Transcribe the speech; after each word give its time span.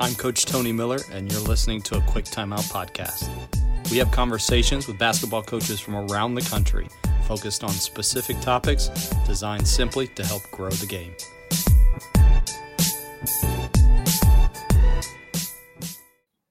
I'm 0.00 0.14
Coach 0.14 0.46
Tony 0.46 0.72
Miller, 0.72 0.98
and 1.12 1.30
you're 1.30 1.40
listening 1.42 1.82
to 1.82 1.96
a 1.96 2.00
Quick 2.02 2.24
Timeout 2.24 2.70
podcast. 2.70 3.28
We 3.90 3.98
have 3.98 4.10
conversations 4.10 4.88
with 4.88 4.98
basketball 4.98 5.42
coaches 5.42 5.80
from 5.80 5.96
around 5.96 6.34
the 6.34 6.42
country 6.42 6.88
focused 7.28 7.62
on 7.62 7.70
specific 7.70 8.40
topics 8.40 8.88
designed 9.26 9.68
simply 9.68 10.08
to 10.08 10.24
help 10.24 10.42
grow 10.50 10.70
the 10.70 10.86
game. 10.86 11.14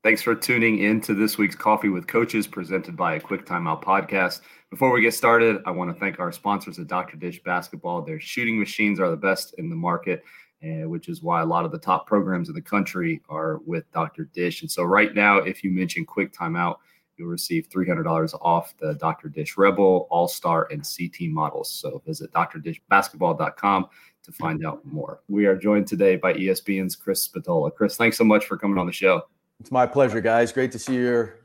Thanks 0.03 0.21
for 0.21 0.35
tuning 0.35 0.79
in 0.79 1.01
to 1.01 1.13
this 1.13 1.37
week's 1.37 1.55
Coffee 1.55 1.89
with 1.89 2.07
Coaches 2.07 2.47
presented 2.47 2.95
by 2.95 3.15
a 3.15 3.19
Quick 3.19 3.45
Timeout 3.45 3.83
podcast. 3.83 4.39
Before 4.69 4.91
we 4.91 5.01
get 5.01 5.13
started, 5.13 5.61
I 5.65 5.71
want 5.71 5.93
to 5.93 5.99
thank 5.99 6.19
our 6.19 6.31
sponsors 6.33 6.77
at 6.77 6.87
Dr. 6.87 7.15
Dish 7.15 7.41
Basketball. 7.41 8.01
Their 8.01 8.19
shooting 8.19 8.59
machines 8.59 8.99
are 8.99 9.09
the 9.09 9.15
best 9.15 9.55
in 9.57 9.69
the 9.69 9.77
market, 9.77 10.23
uh, 10.61 10.89
which 10.89 11.07
is 11.07 11.23
why 11.23 11.41
a 11.41 11.45
lot 11.45 11.63
of 11.63 11.71
the 11.71 11.79
top 11.79 12.05
programs 12.05 12.49
in 12.49 12.55
the 12.55 12.61
country 12.61 13.21
are 13.29 13.59
with 13.65 13.89
Dr. 13.93 14.25
Dish. 14.25 14.61
And 14.61 14.69
so, 14.69 14.83
right 14.83 15.15
now, 15.15 15.37
if 15.37 15.63
you 15.63 15.71
mention 15.71 16.05
Quick 16.05 16.33
Timeout, 16.33 16.77
you'll 17.15 17.29
receive 17.29 17.69
$300 17.69 18.33
off 18.41 18.73
the 18.77 18.95
Dr. 18.95 19.29
Dish 19.29 19.57
Rebel, 19.57 20.05
All 20.09 20.27
Star, 20.27 20.67
and 20.69 20.83
CT 20.83 21.29
models. 21.29 21.71
So, 21.71 22.01
visit 22.05 22.33
drdishbasketball.com 22.33 23.87
to 24.23 24.31
find 24.33 24.65
out 24.65 24.85
more. 24.85 25.21
We 25.29 25.45
are 25.45 25.55
joined 25.55 25.87
today 25.87 26.17
by 26.17 26.33
ESPN's 26.33 26.97
Chris 26.97 27.23
Spatola. 27.23 27.71
Chris, 27.71 27.95
thanks 27.95 28.17
so 28.17 28.25
much 28.25 28.45
for 28.45 28.57
coming 28.57 28.77
on 28.77 28.85
the 28.85 28.91
show. 28.91 29.21
It's 29.61 29.71
my 29.71 29.85
pleasure, 29.85 30.19
guys. 30.19 30.51
Great 30.51 30.73
to 30.73 30.79
see 30.79 30.95
your 30.95 31.35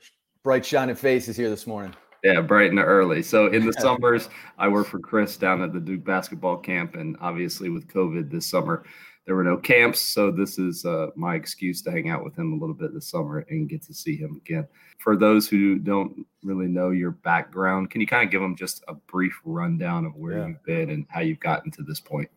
bright, 0.43 0.67
shining 0.67 0.97
faces 0.97 1.37
here 1.37 1.49
this 1.49 1.69
morning. 1.69 1.95
Yeah, 2.23 2.41
bright 2.41 2.71
and 2.71 2.79
early. 2.79 3.23
So 3.23 3.47
in 3.49 3.67
the 3.67 3.73
summers, 3.81 4.29
I 4.59 4.69
work 4.69 4.87
for 4.87 4.99
Chris 4.99 5.37
down 5.37 5.63
at 5.63 5.73
the 5.73 5.81
Duke 5.81 6.05
basketball 6.05 6.57
camp, 6.57 6.95
and 6.95 7.17
obviously 7.21 7.69
with 7.69 7.89
COVID 7.89 8.31
this 8.31 8.47
summer, 8.47 8.85
there 9.27 9.37
were 9.37 9.45
no 9.45 9.57
camps. 9.57 10.01
So 10.01 10.31
this 10.31 10.59
is 10.59 10.85
uh, 10.85 11.09
my 11.17 11.35
excuse 11.35 11.83
to 11.83 11.91
hang 11.91 12.09
out 12.09 12.25
with 12.25 12.37
him 12.37 12.53
a 12.53 12.57
little 12.57 12.75
bit 12.75 12.93
this 12.93 13.09
summer 13.09 13.45
and 13.51 13.69
get 13.69 13.83
to 13.83 13.95
see 13.95 14.17
him 14.17 14.41
again. 14.45 14.67
For 14.99 15.17
those 15.17 15.49
who 15.49 15.79
don't 15.79 16.27
really 16.43 16.67
know 16.67 16.91
your 16.91 17.13
background, 17.13 17.91
can 17.91 18.01
you 18.01 18.07
kind 18.07 18.25
of 18.25 18.31
give 18.31 18.41
them 18.41 18.57
just 18.57 18.85
a 18.89 18.95
brief 18.95 19.41
rundown 19.45 20.05
of 20.05 20.15
where 20.15 20.39
yeah. 20.39 20.47
you've 20.49 20.65
been 20.65 20.91
and 20.91 21.07
how 21.09 21.21
you've 21.21 21.41
gotten 21.41 21.71
to 21.73 21.83
this 21.83 22.01
point? 22.01 22.29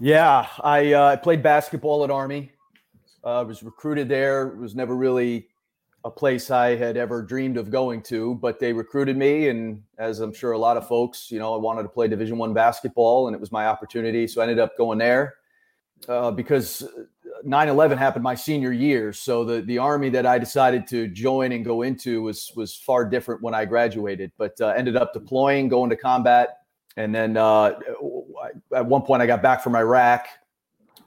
Yeah, 0.00 0.46
I 0.62 0.92
uh, 0.92 1.16
played 1.18 1.42
basketball 1.42 2.04
at 2.04 2.10
Army. 2.10 2.52
I 3.24 3.40
uh, 3.40 3.44
was 3.44 3.62
recruited 3.62 4.08
there. 4.08 4.48
Was 4.48 4.74
never 4.74 4.94
really 4.96 5.48
a 6.06 6.10
place 6.10 6.52
I 6.52 6.76
had 6.76 6.96
ever 6.96 7.20
dreamed 7.20 7.56
of 7.56 7.68
going 7.68 8.00
to, 8.04 8.36
but 8.36 8.60
they 8.60 8.72
recruited 8.72 9.16
me, 9.16 9.48
and 9.48 9.82
as 9.98 10.20
I'm 10.20 10.32
sure 10.32 10.52
a 10.52 10.58
lot 10.58 10.76
of 10.76 10.86
folks, 10.86 11.32
you 11.32 11.40
know, 11.40 11.52
I 11.52 11.58
wanted 11.58 11.82
to 11.82 11.88
play 11.88 12.06
Division 12.06 12.38
One 12.38 12.54
basketball, 12.54 13.26
and 13.26 13.34
it 13.34 13.40
was 13.40 13.50
my 13.50 13.66
opportunity, 13.66 14.28
so 14.28 14.40
I 14.40 14.44
ended 14.44 14.60
up 14.60 14.78
going 14.78 14.98
there 14.98 15.34
uh, 16.08 16.30
because 16.30 16.88
9/11 17.44 17.98
happened 17.98 18.22
my 18.22 18.36
senior 18.36 18.70
year. 18.70 19.12
So 19.12 19.44
the 19.44 19.62
the 19.62 19.78
army 19.78 20.08
that 20.10 20.26
I 20.26 20.38
decided 20.38 20.86
to 20.88 21.08
join 21.08 21.50
and 21.50 21.64
go 21.64 21.82
into 21.82 22.22
was 22.22 22.52
was 22.54 22.76
far 22.76 23.04
different 23.04 23.42
when 23.42 23.52
I 23.52 23.64
graduated, 23.64 24.30
but 24.38 24.60
uh, 24.60 24.68
ended 24.76 24.94
up 24.94 25.12
deploying, 25.12 25.66
going 25.68 25.90
to 25.90 25.96
combat, 25.96 26.58
and 26.96 27.12
then 27.12 27.36
uh, 27.36 27.80
at 28.72 28.86
one 28.86 29.02
point 29.02 29.22
I 29.22 29.26
got 29.26 29.42
back 29.42 29.60
from 29.60 29.74
Iraq 29.74 30.28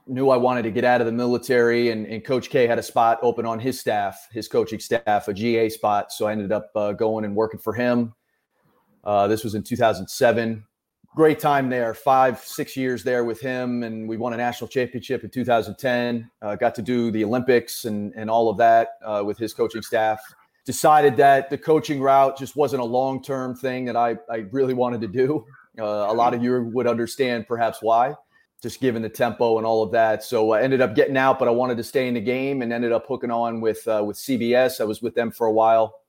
knew 0.10 0.30
I 0.30 0.38
wanted 0.38 0.64
to 0.64 0.72
get 0.72 0.84
out 0.84 1.02
of 1.02 1.06
the 1.06 1.14
military, 1.14 1.92
and, 1.92 2.06
and, 2.08 2.26
Coach 2.26 2.50
K 2.50 2.68
had 2.68 2.80
a 2.80 2.84
spot 2.84 3.20
open 3.22 3.46
on 3.46 3.60
his 3.60 3.80
staff, 3.80 4.28
his 4.32 4.48
coaching 4.48 4.80
staff, 4.80 5.28
a 5.28 5.34
GA 5.34 5.70
spot. 5.70 6.12
So 6.12 6.26
I 6.28 6.32
ended 6.32 6.52
up 6.52 6.72
uh, 6.76 6.94
going 6.94 7.26
and 7.26 7.36
working 7.36 7.60
for 7.60 7.74
him. 7.74 8.14
Uh, 9.04 9.28
this 9.28 9.44
was 9.44 9.56
in 9.56 9.64
2007. 9.64 10.66
Great 11.16 11.40
time 11.40 11.70
there, 11.70 11.94
five, 11.94 12.40
six 12.40 12.76
years 12.76 13.04
there 13.04 13.24
with 13.24 13.40
him, 13.40 13.84
and 13.84 14.08
we 14.08 14.18
won 14.18 14.34
a 14.34 14.38
national 14.38 14.68
championship 14.68 15.24
in 15.24 15.30
2010. 15.30 16.30
Uh, 16.42 16.56
got 16.56 16.76
to 16.76 16.82
do 16.82 17.10
the 17.12 17.23
Olympics 17.23 17.86
and 17.86 18.14
and 18.16 18.30
all 18.30 18.50
of 18.50 18.58
that 18.58 18.90
uh, 19.04 19.23
with 19.26 19.38
his 19.38 19.54
coaching 19.54 19.82
staff. 19.82 20.20
Decided 20.66 21.18
that 21.18 21.50
the 21.50 21.58
coaching 21.58 22.00
route 22.00 22.38
just 22.38 22.56
wasn't 22.56 22.82
a 22.82 22.86
long 22.86 23.23
term 23.23 23.56
thing 23.56 23.86
that 23.86 23.95
I 23.95 24.17
I 24.30 24.45
really 24.52 24.76
wanted 24.76 25.02
to 25.02 25.08
do. 25.08 25.45
Uh, 25.80 25.83
a 25.83 26.14
lot 26.14 26.33
of 26.33 26.44
you 26.44 26.70
would 26.73 26.86
understand 26.86 27.48
perhaps 27.48 27.80
why 27.82 28.14
just 28.61 28.81
given 28.81 29.02
the 29.02 29.09
tempo 29.09 29.58
and 29.58 29.65
all 29.65 29.83
of 29.83 29.92
that. 29.92 30.23
So 30.23 30.52
I 30.52 30.61
ended 30.61 30.81
up 30.81 30.95
getting 30.95 31.17
out, 31.17 31.39
but 31.39 31.47
I 31.47 31.52
wanted 31.52 31.77
to 31.77 31.83
stay 31.83 32.08
in 32.08 32.14
the 32.14 32.21
game 32.21 32.61
and 32.61 32.73
ended 32.73 32.92
up 32.92 33.05
hooking 33.08 33.31
on 33.31 33.61
with 33.61 33.87
uh, 33.87 34.03
with 34.05 34.17
CBS. 34.17 34.81
I 34.81 34.83
was 34.83 35.02
with 35.02 35.15
them 35.15 35.31
for 35.31 35.47
a 35.47 35.52
while, 35.52 36.02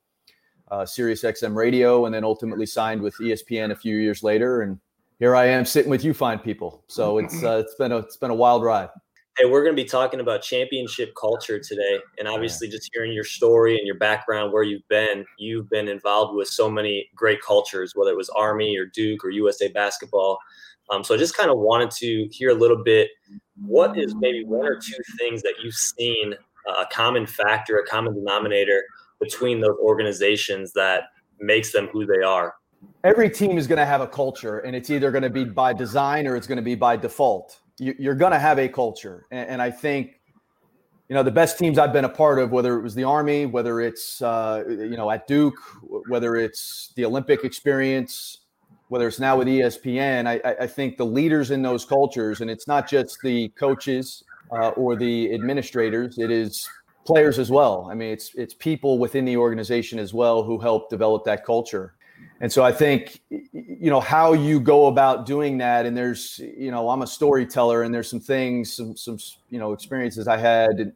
uh, 0.71 0.85
Sirius 0.85 1.23
XM 1.23 1.55
Radio, 1.55 2.07
and 2.07 2.15
then 2.15 2.25
ultimately 2.25 2.67
signed 2.67 3.01
with 3.01 3.17
ESPN 3.19 3.71
a 3.71 3.77
few 3.77 3.97
years 3.97 4.23
later. 4.23 4.63
And 4.63 4.79
here 5.19 5.37
I 5.37 5.47
am 5.47 5.65
sitting 5.65 5.91
with 5.91 6.05
you 6.05 6.13
fine 6.13 6.39
people. 6.39 6.83
So 6.89 7.19
it's 7.19 7.43
uh, 7.43 7.63
it's 7.65 7.75
been 7.77 7.93
a 7.93 7.99
it's 7.99 8.17
been 8.17 8.31
a 8.31 8.35
wild 8.35 8.65
ride. 8.65 8.89
Hey, 9.39 9.47
we're 9.47 9.63
going 9.63 9.75
to 9.75 9.83
be 9.83 9.89
talking 9.89 10.21
about 10.21 10.43
championship 10.43 11.15
culture 11.19 11.59
today, 11.61 12.01
and 12.19 12.27
obviously, 12.27 12.69
just 12.69 12.91
hearing 12.93 13.13
your 13.13 13.25
story 13.25 13.79
and 13.79 13.87
your 13.87 13.97
background, 13.97 14.53
where 14.53 14.65
you've 14.65 14.87
been, 14.89 15.25
you've 15.39 15.71
been 15.71 15.89
involved 15.89 16.35
with 16.35 16.49
so 16.49 16.69
many 16.69 17.09
great 17.15 17.41
cultures, 17.41 17.93
whether 17.95 18.11
it 18.11 18.17
was 18.17 18.29
Army 18.31 18.77
or 18.77 18.87
Duke 18.87 19.25
or 19.25 19.31
USA 19.31 19.69
basketball. 19.69 20.39
Um, 20.91 21.05
so 21.05 21.15
I 21.15 21.19
just 21.19 21.37
kind 21.37 21.51
of 21.51 21.59
wanted 21.59 21.91
to 21.93 22.29
hear 22.33 22.51
a 22.51 22.55
little 22.55 22.83
bit. 22.83 23.11
What 23.65 23.99
is 23.99 24.15
maybe 24.17 24.45
one 24.45 24.67
or 24.67 24.77
two 24.77 24.97
things 25.19 25.43
that 25.43 25.55
you've 25.63 25.75
seen 25.75 26.35
uh, 26.69 26.83
a 26.83 26.87
common 26.93 27.27
factor, 27.27 27.79
a 27.79 27.87
common 27.87 28.15
denominator 28.15 28.83
between 29.21 29.61
those 29.61 29.77
organizations 29.83 30.73
that 30.73 31.05
makes 31.39 31.73
them 31.73 31.89
who 31.93 32.07
they 32.07 32.23
are? 32.23 32.55
Every 33.05 33.31
team 33.31 33.59
is 33.59 33.67
going 33.67 33.79
to 33.79 33.87
have 33.87 34.01
a 34.01 34.07
culture, 34.07 34.61
and 34.61 34.75
it's 34.75 34.91
either 34.91 35.11
going 35.11 35.23
to 35.23 35.31
be 35.31 35.45
by 35.45 35.73
design 35.73 36.27
or 36.27 36.35
it's 36.37 36.47
going 36.47 36.57
to 36.57 36.63
be 36.63 36.75
by 36.75 36.97
default. 36.97 37.61
You, 37.79 38.11
are 38.11 38.15
going 38.15 38.33
to 38.33 38.39
have 38.39 38.59
a 38.59 38.69
culture, 38.69 39.27
and, 39.31 39.49
and, 39.49 39.63
I 39.63 39.71
think 39.71 40.21
you 41.09 41.15
know 41.15 41.23
the 41.23 41.31
best 41.31 41.59
teams 41.59 41.79
I've 41.79 41.95
been 41.95 42.05
a 42.05 42.11
part 42.11 42.39
of, 42.39 42.51
whether 42.51 42.79
it 42.79 42.83
was 42.83 42.95
the 42.95 43.05
Army, 43.05 43.47
whether 43.47 43.81
it's 43.81 44.21
uh, 44.21 44.65
you 44.69 44.97
know 44.97 45.11
at 45.11 45.27
Duke, 45.27 45.59
whether 46.09 46.37
it's 46.37 46.93
the 46.97 47.07
Olympic 47.07 47.43
experience, 47.43 48.39
whether 48.91 49.07
it's 49.07 49.21
now 49.21 49.37
with 49.37 49.47
ESPN, 49.47 50.27
I, 50.27 50.41
I 50.65 50.67
think 50.67 50.97
the 50.97 51.07
leaders 51.07 51.53
in 51.53 51.63
those 51.63 51.85
cultures, 51.85 52.41
and 52.41 52.51
it's 52.51 52.67
not 52.67 52.89
just 52.89 53.19
the 53.23 53.49
coaches 53.51 54.25
uh, 54.51 54.71
or 54.71 54.97
the 54.97 55.33
administrators, 55.33 56.19
it 56.19 56.33
is 56.33 56.69
players 57.07 57.39
as 57.39 57.53
well. 57.53 57.89
I 57.89 57.95
mean, 57.95 58.11
it's 58.11 58.35
it's 58.35 58.53
people 58.53 58.99
within 58.99 59.25
the 59.25 59.37
organization 59.37 60.01
as 60.01 60.13
well 60.13 60.43
who 60.43 60.59
help 60.59 60.91
develop 60.91 61.25
that 61.27 61.45
culture. 61.45 61.95
And 62.41 62.53
so 62.53 62.65
I 62.65 62.73
think 62.73 63.21
you 63.31 63.91
know 63.91 64.01
how 64.01 64.33
you 64.33 64.59
go 64.59 64.89
about 64.89 65.25
doing 65.25 65.59
that. 65.59 65.87
And 65.87 65.97
there's 65.97 66.41
you 66.41 66.73
know 66.73 66.91
I'm 66.91 67.03
a 67.03 67.07
storyteller, 67.07 67.85
and 67.85 67.95
there's 67.95 68.11
some 68.11 68.19
things, 68.19 68.73
some 68.73 68.97
some 68.97 69.19
you 69.51 69.61
know 69.61 69.73
experiences 69.73 70.27
I 70.27 70.37
had 70.37 70.93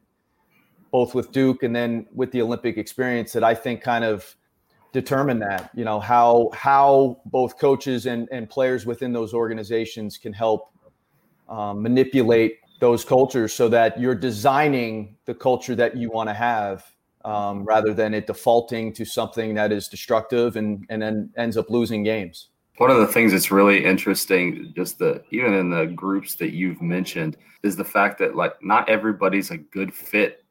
both 0.91 1.15
with 1.15 1.31
Duke 1.31 1.63
and 1.63 1.75
then 1.75 2.07
with 2.13 2.33
the 2.33 2.43
Olympic 2.43 2.77
experience 2.77 3.33
that 3.35 3.45
I 3.45 3.55
think 3.55 3.83
kind 3.83 4.05
of 4.05 4.35
determine 4.95 5.41
that 5.41 5.71
you 5.75 5.85
know 5.85 5.99
how 5.99 6.49
how 6.55 7.21
both 7.27 7.59
coaches 7.59 8.07
and, 8.07 8.29
and 8.31 8.49
players 8.49 8.87
within 8.87 9.13
those 9.13 9.35
organizations 9.35 10.17
can 10.17 10.33
help 10.33 10.73
um, 11.49 11.83
manipulate 11.83 12.59
those 12.81 13.05
cultures 13.05 13.53
so 13.53 13.69
that 13.69 14.01
you're 14.01 14.15
designing 14.15 15.17
the 15.27 15.35
culture 15.35 15.75
that 15.75 15.97
you 15.97 16.11
want 16.11 16.29
to 16.29 16.33
have 16.33 16.85
um, 17.25 17.65
rather 17.65 17.93
than 17.93 18.15
it 18.15 18.29
defaulting 18.29 18.93
to 18.93 19.05
something 19.05 19.53
that 19.55 19.73
is 19.73 19.89
destructive 19.89 20.55
and 20.55 20.87
and 20.89 21.03
then 21.03 21.29
ends 21.37 21.57
up 21.57 21.69
losing 21.69 22.05
games. 22.05 22.51
One 22.77 22.91
of 22.91 22.99
the 22.99 23.07
things 23.07 23.33
that's 23.33 23.51
really 23.51 23.85
interesting 23.85 24.73
just 24.77 25.01
the 25.01 25.25
even 25.33 25.55
in 25.55 25.71
the 25.71 25.87
groups 25.87 26.37
that 26.37 26.53
you've 26.53 26.81
mentioned 26.81 27.37
is 27.65 27.75
the 27.75 27.85
fact 27.85 28.17
that 28.19 28.37
like 28.37 28.55
not 28.63 28.89
everybody's 28.89 29.51
a 29.51 29.59
good 29.59 29.93
fit 29.93 30.44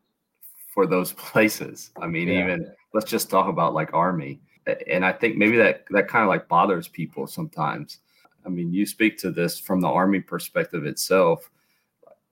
for 0.73 0.87
those 0.87 1.13
places 1.31 1.91
i 2.01 2.07
mean 2.07 2.27
yeah. 2.27 2.43
even 2.43 2.71
let's 2.93 3.09
just 3.09 3.29
talk 3.29 3.47
about 3.47 3.73
like 3.73 3.93
army 3.93 4.41
and 4.87 5.05
i 5.05 5.11
think 5.11 5.37
maybe 5.37 5.57
that 5.57 5.85
that 5.89 6.07
kind 6.07 6.23
of 6.23 6.29
like 6.29 6.47
bothers 6.47 6.87
people 6.87 7.27
sometimes 7.27 7.99
i 8.45 8.49
mean 8.49 8.73
you 8.73 8.85
speak 8.85 9.17
to 9.17 9.31
this 9.31 9.59
from 9.59 9.79
the 9.79 9.87
army 9.87 10.19
perspective 10.19 10.85
itself 10.85 11.49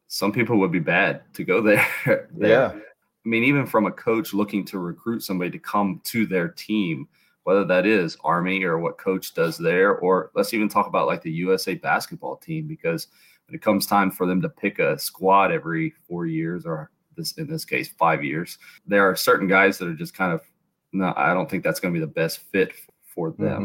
some 0.07 0.31
people 0.31 0.57
would 0.57 0.71
be 0.71 0.79
bad 0.79 1.21
to 1.33 1.43
go 1.43 1.61
there, 1.61 1.87
there. 2.31 2.49
yeah 2.49 2.71
i 2.73 3.29
mean 3.29 3.43
even 3.43 3.65
from 3.65 3.85
a 3.85 3.91
coach 3.91 4.33
looking 4.33 4.65
to 4.65 4.79
recruit 4.79 5.21
somebody 5.21 5.51
to 5.51 5.59
come 5.59 6.01
to 6.03 6.25
their 6.25 6.49
team 6.49 7.07
whether 7.43 7.65
that 7.65 7.85
is 7.85 8.17
army 8.23 8.63
or 8.63 8.77
what 8.79 8.97
coach 8.97 9.33
does 9.33 9.57
there 9.57 9.95
or 9.97 10.31
let's 10.35 10.53
even 10.53 10.69
talk 10.69 10.87
about 10.87 11.07
like 11.07 11.21
the 11.21 11.31
usa 11.31 11.75
basketball 11.75 12.35
team 12.37 12.67
because 12.67 13.07
when 13.47 13.55
it 13.55 13.61
comes 13.61 13.85
time 13.85 14.11
for 14.11 14.25
them 14.25 14.41
to 14.41 14.49
pick 14.49 14.79
a 14.79 14.97
squad 14.97 15.51
every 15.51 15.93
four 16.07 16.25
years 16.25 16.65
or 16.65 16.91
this 17.15 17.33
in 17.33 17.47
this 17.47 17.65
case 17.65 17.89
five 17.99 18.23
years 18.23 18.57
there 18.85 19.09
are 19.09 19.15
certain 19.15 19.47
guys 19.47 19.77
that 19.77 19.87
are 19.87 19.93
just 19.93 20.13
kind 20.13 20.33
of 20.33 20.41
no, 20.93 21.13
I 21.15 21.33
don't 21.33 21.49
think 21.49 21.63
that's 21.63 21.79
going 21.79 21.93
to 21.93 21.99
be 21.99 22.05
the 22.05 22.11
best 22.11 22.39
fit 22.51 22.73
for 23.05 23.31
them. 23.31 23.63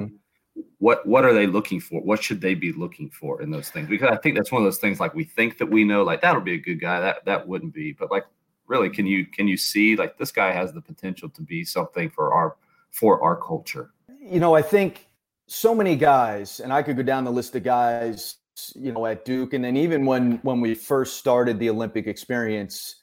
Mm-hmm. 0.56 0.62
What 0.78 1.06
what 1.06 1.24
are 1.24 1.34
they 1.34 1.46
looking 1.46 1.80
for? 1.80 2.00
What 2.00 2.22
should 2.22 2.40
they 2.40 2.54
be 2.54 2.72
looking 2.72 3.10
for 3.10 3.42
in 3.42 3.50
those 3.50 3.68
things? 3.68 3.88
Because 3.88 4.10
I 4.10 4.16
think 4.16 4.36
that's 4.36 4.50
one 4.50 4.62
of 4.62 4.66
those 4.66 4.78
things 4.78 5.00
like 5.00 5.14
we 5.14 5.24
think 5.24 5.58
that 5.58 5.66
we 5.66 5.84
know, 5.84 6.02
like 6.02 6.22
that'll 6.22 6.40
be 6.40 6.54
a 6.54 6.58
good 6.58 6.80
guy. 6.80 7.00
That 7.00 7.24
that 7.26 7.46
wouldn't 7.46 7.74
be, 7.74 7.92
but 7.92 8.10
like 8.10 8.24
really, 8.66 8.88
can 8.88 9.06
you 9.06 9.26
can 9.26 9.48
you 9.48 9.56
see 9.56 9.96
like 9.96 10.16
this 10.16 10.32
guy 10.32 10.52
has 10.52 10.72
the 10.72 10.80
potential 10.80 11.28
to 11.28 11.42
be 11.42 11.64
something 11.64 12.08
for 12.08 12.32
our 12.32 12.56
for 12.90 13.22
our 13.22 13.36
culture? 13.36 13.90
You 14.18 14.40
know, 14.40 14.54
I 14.54 14.62
think 14.62 15.08
so 15.46 15.74
many 15.74 15.94
guys, 15.94 16.60
and 16.60 16.72
I 16.72 16.82
could 16.82 16.96
go 16.96 17.02
down 17.02 17.24
the 17.24 17.32
list 17.32 17.54
of 17.54 17.62
guys 17.62 18.36
you 18.74 18.92
know, 18.92 19.04
at 19.04 19.26
Duke, 19.26 19.52
and 19.52 19.62
then 19.62 19.76
even 19.76 20.06
when 20.06 20.38
when 20.38 20.62
we 20.62 20.74
first 20.74 21.18
started 21.18 21.58
the 21.58 21.68
Olympic 21.68 22.06
experience, 22.06 22.96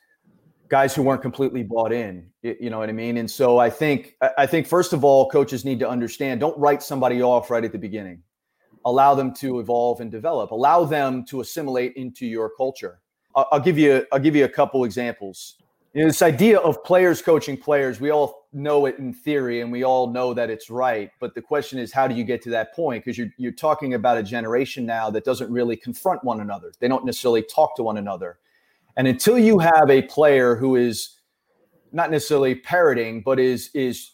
guys 0.74 0.96
who 0.96 1.04
weren't 1.04 1.22
completely 1.22 1.62
bought 1.62 1.94
in. 1.94 2.26
You 2.42 2.72
know 2.72 2.80
what 2.80 2.90
I 2.90 2.94
mean? 2.94 3.18
And 3.18 3.30
so 3.30 3.60
I 3.60 3.70
think 3.70 4.18
I 4.40 4.48
think 4.48 4.66
first 4.66 4.92
of 4.92 5.04
all, 5.04 5.30
coaches 5.30 5.64
need 5.64 5.78
to 5.82 5.88
understand: 5.88 6.40
don't 6.40 6.58
write 6.58 6.82
somebody 6.82 7.22
off 7.22 7.52
right 7.52 7.64
at 7.64 7.72
the 7.72 7.78
beginning. 7.78 8.24
Allow 8.84 9.14
them 9.14 9.36
to 9.36 9.60
evolve 9.60 10.02
and 10.02 10.10
develop. 10.10 10.50
Allow 10.50 10.86
them 10.86 11.26
to 11.26 11.42
assimilate 11.42 11.94
into 11.94 12.26
your 12.26 12.50
culture. 12.58 13.02
I'll, 13.36 13.60
give 13.60 13.78
you 13.78 14.04
I'll 14.12 14.18
give 14.28 14.36
you 14.36 14.46
a 14.46 14.50
couple 14.50 14.84
examples. 14.84 15.58
You 15.94 16.02
know, 16.02 16.08
this 16.08 16.24
idea 16.24 16.58
of 16.58 16.84
players 16.84 17.22
coaching 17.22 17.56
players, 17.56 18.02
we 18.02 18.10
all 18.10 18.48
know 18.52 18.88
it 18.88 18.98
in 18.98 19.14
theory 19.14 19.62
and 19.62 19.72
we 19.72 19.84
all 19.84 20.08
know 20.08 20.34
that 20.34 20.50
it's 20.50 20.72
right. 20.72 21.12
But 21.20 21.36
the 21.36 21.42
question 21.44 21.78
is, 21.78 21.94
how 21.94 22.08
do 22.08 22.16
you 22.16 22.24
get 22.24 22.42
to 22.46 22.50
that 22.50 22.74
point? 22.74 23.06
Because 23.06 23.16
you're, 23.16 23.32
you're 23.38 23.52
talking 23.68 23.94
about 23.94 24.18
a 24.18 24.24
generation 24.24 24.88
now 24.88 25.12
that 25.12 25.24
doesn't 25.24 25.52
really 25.52 25.78
confront 25.78 26.24
one 26.24 26.40
another, 26.42 26.74
they 26.80 26.88
don't 26.88 27.06
necessarily 27.06 27.44
talk 27.44 27.76
to 27.76 27.84
one 27.84 27.98
another. 27.98 28.40
And 28.96 29.08
until 29.08 29.38
you 29.40 29.60
have 29.60 29.90
a 29.90 30.02
player 30.04 30.56
who 30.56 30.76
is 30.76 31.20
not 31.92 32.12
necessarily 32.12 32.56
parroting, 32.56 33.22
but 33.22 33.40
is 33.40 33.70
is 33.74 34.12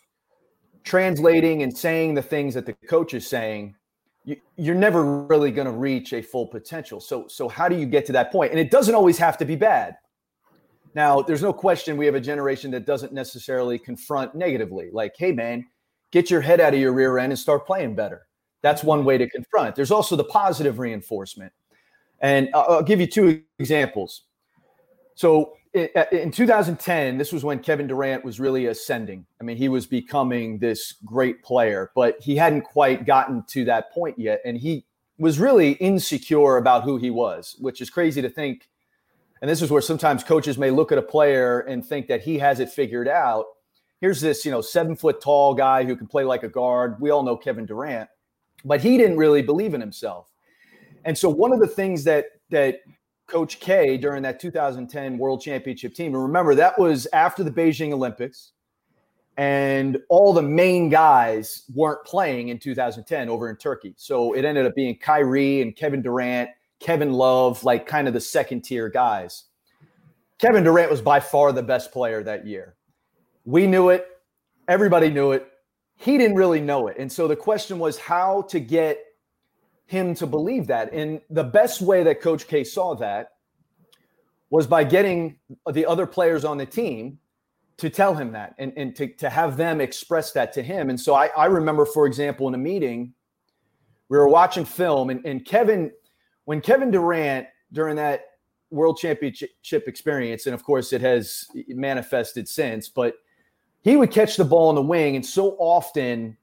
translating 0.84 1.64
and 1.64 1.78
saying 1.78 2.14
the 2.14 2.22
things 2.22 2.54
that 2.54 2.66
the 2.66 2.74
coach 2.88 3.14
is 3.14 3.28
saying, 3.28 3.76
you, 4.24 4.38
you're 4.56 4.76
never 4.76 5.24
really 5.26 5.52
going 5.52 5.66
to 5.68 5.74
reach 5.74 6.14
a 6.14 6.22
full 6.22 6.48
potential. 6.48 7.00
So 7.00 7.28
so 7.28 7.48
how 7.48 7.68
do 7.68 7.76
you 7.76 7.86
get 7.86 8.06
to 8.08 8.12
that 8.14 8.32
point? 8.32 8.52
And 8.52 8.60
it 8.60 8.72
doesn't 8.72 8.96
always 8.96 9.18
have 9.18 9.38
to 9.40 9.46
be 9.46 9.56
bad. 9.56 9.96
Now, 10.96 11.22
there's 11.22 11.44
no 11.44 11.54
question 11.54 11.98
we 11.98 12.06
have 12.06 12.16
a 12.16 12.22
generation 12.22 12.72
that 12.72 12.86
doesn't 12.86 13.14
necessarily 13.14 13.78
confront 13.78 14.34
negatively, 14.34 14.90
like, 14.92 15.14
hey, 15.18 15.32
man, 15.32 15.66
get 16.12 16.32
your 16.32 16.42
head 16.42 16.60
out 16.60 16.74
of 16.74 16.80
your 16.80 16.94
rear 16.94 17.20
end 17.20 17.32
and 17.32 17.40
start 17.40 17.68
playing 17.68 17.96
better. 17.96 18.26
That's 18.62 18.84
one 18.84 19.06
way 19.06 19.18
to 19.18 19.30
confront. 19.30 19.76
There's 19.76 19.92
also 19.92 20.16
the 20.16 20.24
positive 20.24 20.80
reinforcement. 20.80 21.54
And 22.22 22.50
uh, 22.54 22.62
I'll 22.62 22.84
give 22.84 23.00
you 23.00 23.08
two 23.08 23.44
examples. 23.60 24.24
So 25.20 25.54
uh, 25.76 26.06
in 26.12 26.32
2010, 26.32 27.18
this 27.18 27.34
was 27.34 27.44
when 27.44 27.60
Kevin 27.60 27.88
Durant 27.88 28.24
was 28.24 28.40
really 28.40 28.68
ascending. 28.68 29.26
I 29.42 29.44
mean, 29.44 29.58
he 29.58 29.68
was 29.68 29.86
becoming 29.86 30.60
this 30.60 30.94
great 31.06 31.44
player, 31.44 31.92
but 31.94 32.20
he 32.22 32.36
hadn't 32.36 32.62
quite 32.62 33.06
gotten 33.06 33.44
to 33.50 33.66
that 33.66 33.92
point 33.92 34.18
yet. 34.18 34.42
And 34.46 34.58
he 34.58 34.86
was 35.18 35.40
really 35.40 35.74
insecure 35.74 36.58
about 36.58 36.84
who 36.84 36.98
he 36.98 37.10
was, 37.10 37.56
which 37.60 37.82
is 37.82 37.90
crazy 37.90 38.22
to 38.22 38.30
think 38.30 38.70
and 39.42 39.50
this 39.50 39.62
is 39.62 39.72
where 39.72 39.82
sometimes 39.82 40.24
coaches 40.24 40.58
may 40.58 40.70
look 40.70 40.92
at 40.92 40.98
a 40.98 41.04
player 41.04 41.62
and 41.62 41.86
think 41.86 42.08
that 42.08 42.22
he 42.22 42.38
has 42.40 42.60
it 42.60 42.70
figured 42.70 43.08
out. 43.08 43.46
Here's 44.02 44.22
this, 44.22 44.46
you 44.46 44.52
know, 44.52 44.62
seven 44.62 44.96
foot 44.96 45.22
tall 45.22 45.54
guy 45.54 45.84
who 45.84 45.96
can 45.96 46.08
play 46.08 46.24
like 46.24 46.44
a 46.44 46.50
guard. 46.50 47.00
We 47.00 47.10
all 47.10 47.24
know 47.24 47.38
Kevin 47.38 47.66
Durant, 47.66 48.10
but 48.66 48.82
he 48.82 48.98
didn't 48.98 49.18
really 49.18 49.42
believe 49.42 49.74
in 49.74 49.82
himself. 49.82 50.32
And 51.06 51.18
so 51.18 51.30
one 51.30 51.54
of 51.54 51.60
the 51.60 51.68
things 51.68 52.04
that 52.04 52.26
that 52.50 52.80
Coach 53.30 53.60
K 53.60 53.98
during 53.98 54.24
that 54.24 54.40
2010 54.40 55.18
World 55.18 55.42
Championship 55.42 55.94
team, 55.94 56.14
and 56.14 56.24
remember 56.24 56.56
that 56.56 56.78
was 56.78 57.08
after 57.14 57.44
the 57.44 57.52
Beijing 57.52 57.92
Olympics, 57.92 58.52
and 59.38 59.98
all 60.10 60.34
the 60.34 60.42
main 60.42 60.90
guys 60.90 61.64
weren't 61.74 62.04
playing 62.04 62.50
in 62.50 62.60
2010 62.60 63.30
over 63.30 63.50
in 63.50 63.56
Turkey. 63.56 63.94
So 63.98 64.34
it 64.34 64.44
ended 64.44 64.66
up 64.66 64.76
being 64.76 64.98
Kyrie 64.98 65.62
and 65.62 65.76
Kevin 65.76 66.02
Durant 66.02 66.50
Kevin 66.80 67.14
Love, 67.14 67.64
like 67.64 67.86
kind 67.86 68.08
of 68.08 68.14
the 68.14 68.22
second 68.22 68.62
tier 68.62 68.90
guys. 68.90 69.46
Kevin 70.40 70.64
Durant 70.64 70.90
was 70.90 71.02
by 71.02 71.20
far 71.20 71.52
the 71.52 71.64
best 71.64 71.92
player 71.92 72.24
that 72.24 72.48
year. 72.48 72.76
We 73.46 73.68
knew 73.68 73.90
it. 73.90 74.08
Everybody 74.68 75.10
knew 75.10 75.32
it. 75.32 75.48
He 75.98 76.18
didn't 76.18 76.38
really 76.38 76.62
know 76.62 76.88
it. 76.88 76.96
And 76.98 77.12
so 77.12 77.28
the 77.28 77.36
question 77.36 77.78
was 77.80 77.98
how 77.98 78.44
to 78.44 78.60
get 78.60 79.04
him 79.90 80.14
to 80.14 80.28
believe 80.28 80.68
that. 80.68 80.94
And 80.94 81.20
the 81.32 81.44
best 81.44 81.82
way 81.82 82.04
that 82.04 82.22
Coach 82.22 82.48
K 82.48 82.64
saw 82.64 82.94
that 82.98 83.32
was 84.52 84.68
by 84.68 84.84
getting 84.84 85.40
the 85.72 85.84
other 85.88 86.06
players 86.06 86.46
on 86.46 86.58
the 86.58 86.66
team 86.66 87.18
to 87.78 87.90
tell 87.90 88.14
him 88.14 88.32
that 88.34 88.54
and, 88.60 88.72
and 88.78 88.96
to, 88.96 89.08
to 89.08 89.32
have 89.32 89.58
them 89.58 89.82
express 89.82 90.32
that 90.34 90.54
to 90.54 90.62
him. 90.62 90.92
And 90.92 91.00
so 91.00 91.16
I, 91.16 91.28
I 91.36 91.46
remember, 91.46 91.86
for 91.86 92.06
example, 92.06 92.48
in 92.48 92.54
a 92.54 92.58
meeting, 92.60 93.16
we 94.10 94.18
were 94.20 94.28
watching 94.28 94.64
film 94.64 95.10
and, 95.10 95.26
and 95.26 95.44
Kevin 95.44 95.92
when 96.46 96.62
Kevin 96.62 96.92
Durant 96.92 97.48
during 97.74 97.96
that 97.96 98.26
World 98.70 98.98
Championship 98.98 99.88
experience, 99.88 100.46
and 100.46 100.54
of 100.54 100.64
course 100.64 100.94
it 100.94 101.02
has 101.02 101.48
manifested 101.68 102.48
since, 102.48 102.90
but 102.90 103.16
he 103.82 103.98
would 103.98 104.12
catch 104.12 104.38
the 104.38 104.46
ball 104.46 104.70
in 104.70 104.76
the 104.76 104.84
wing, 104.84 105.16
and 105.16 105.26
so 105.26 105.56
often 105.58 106.38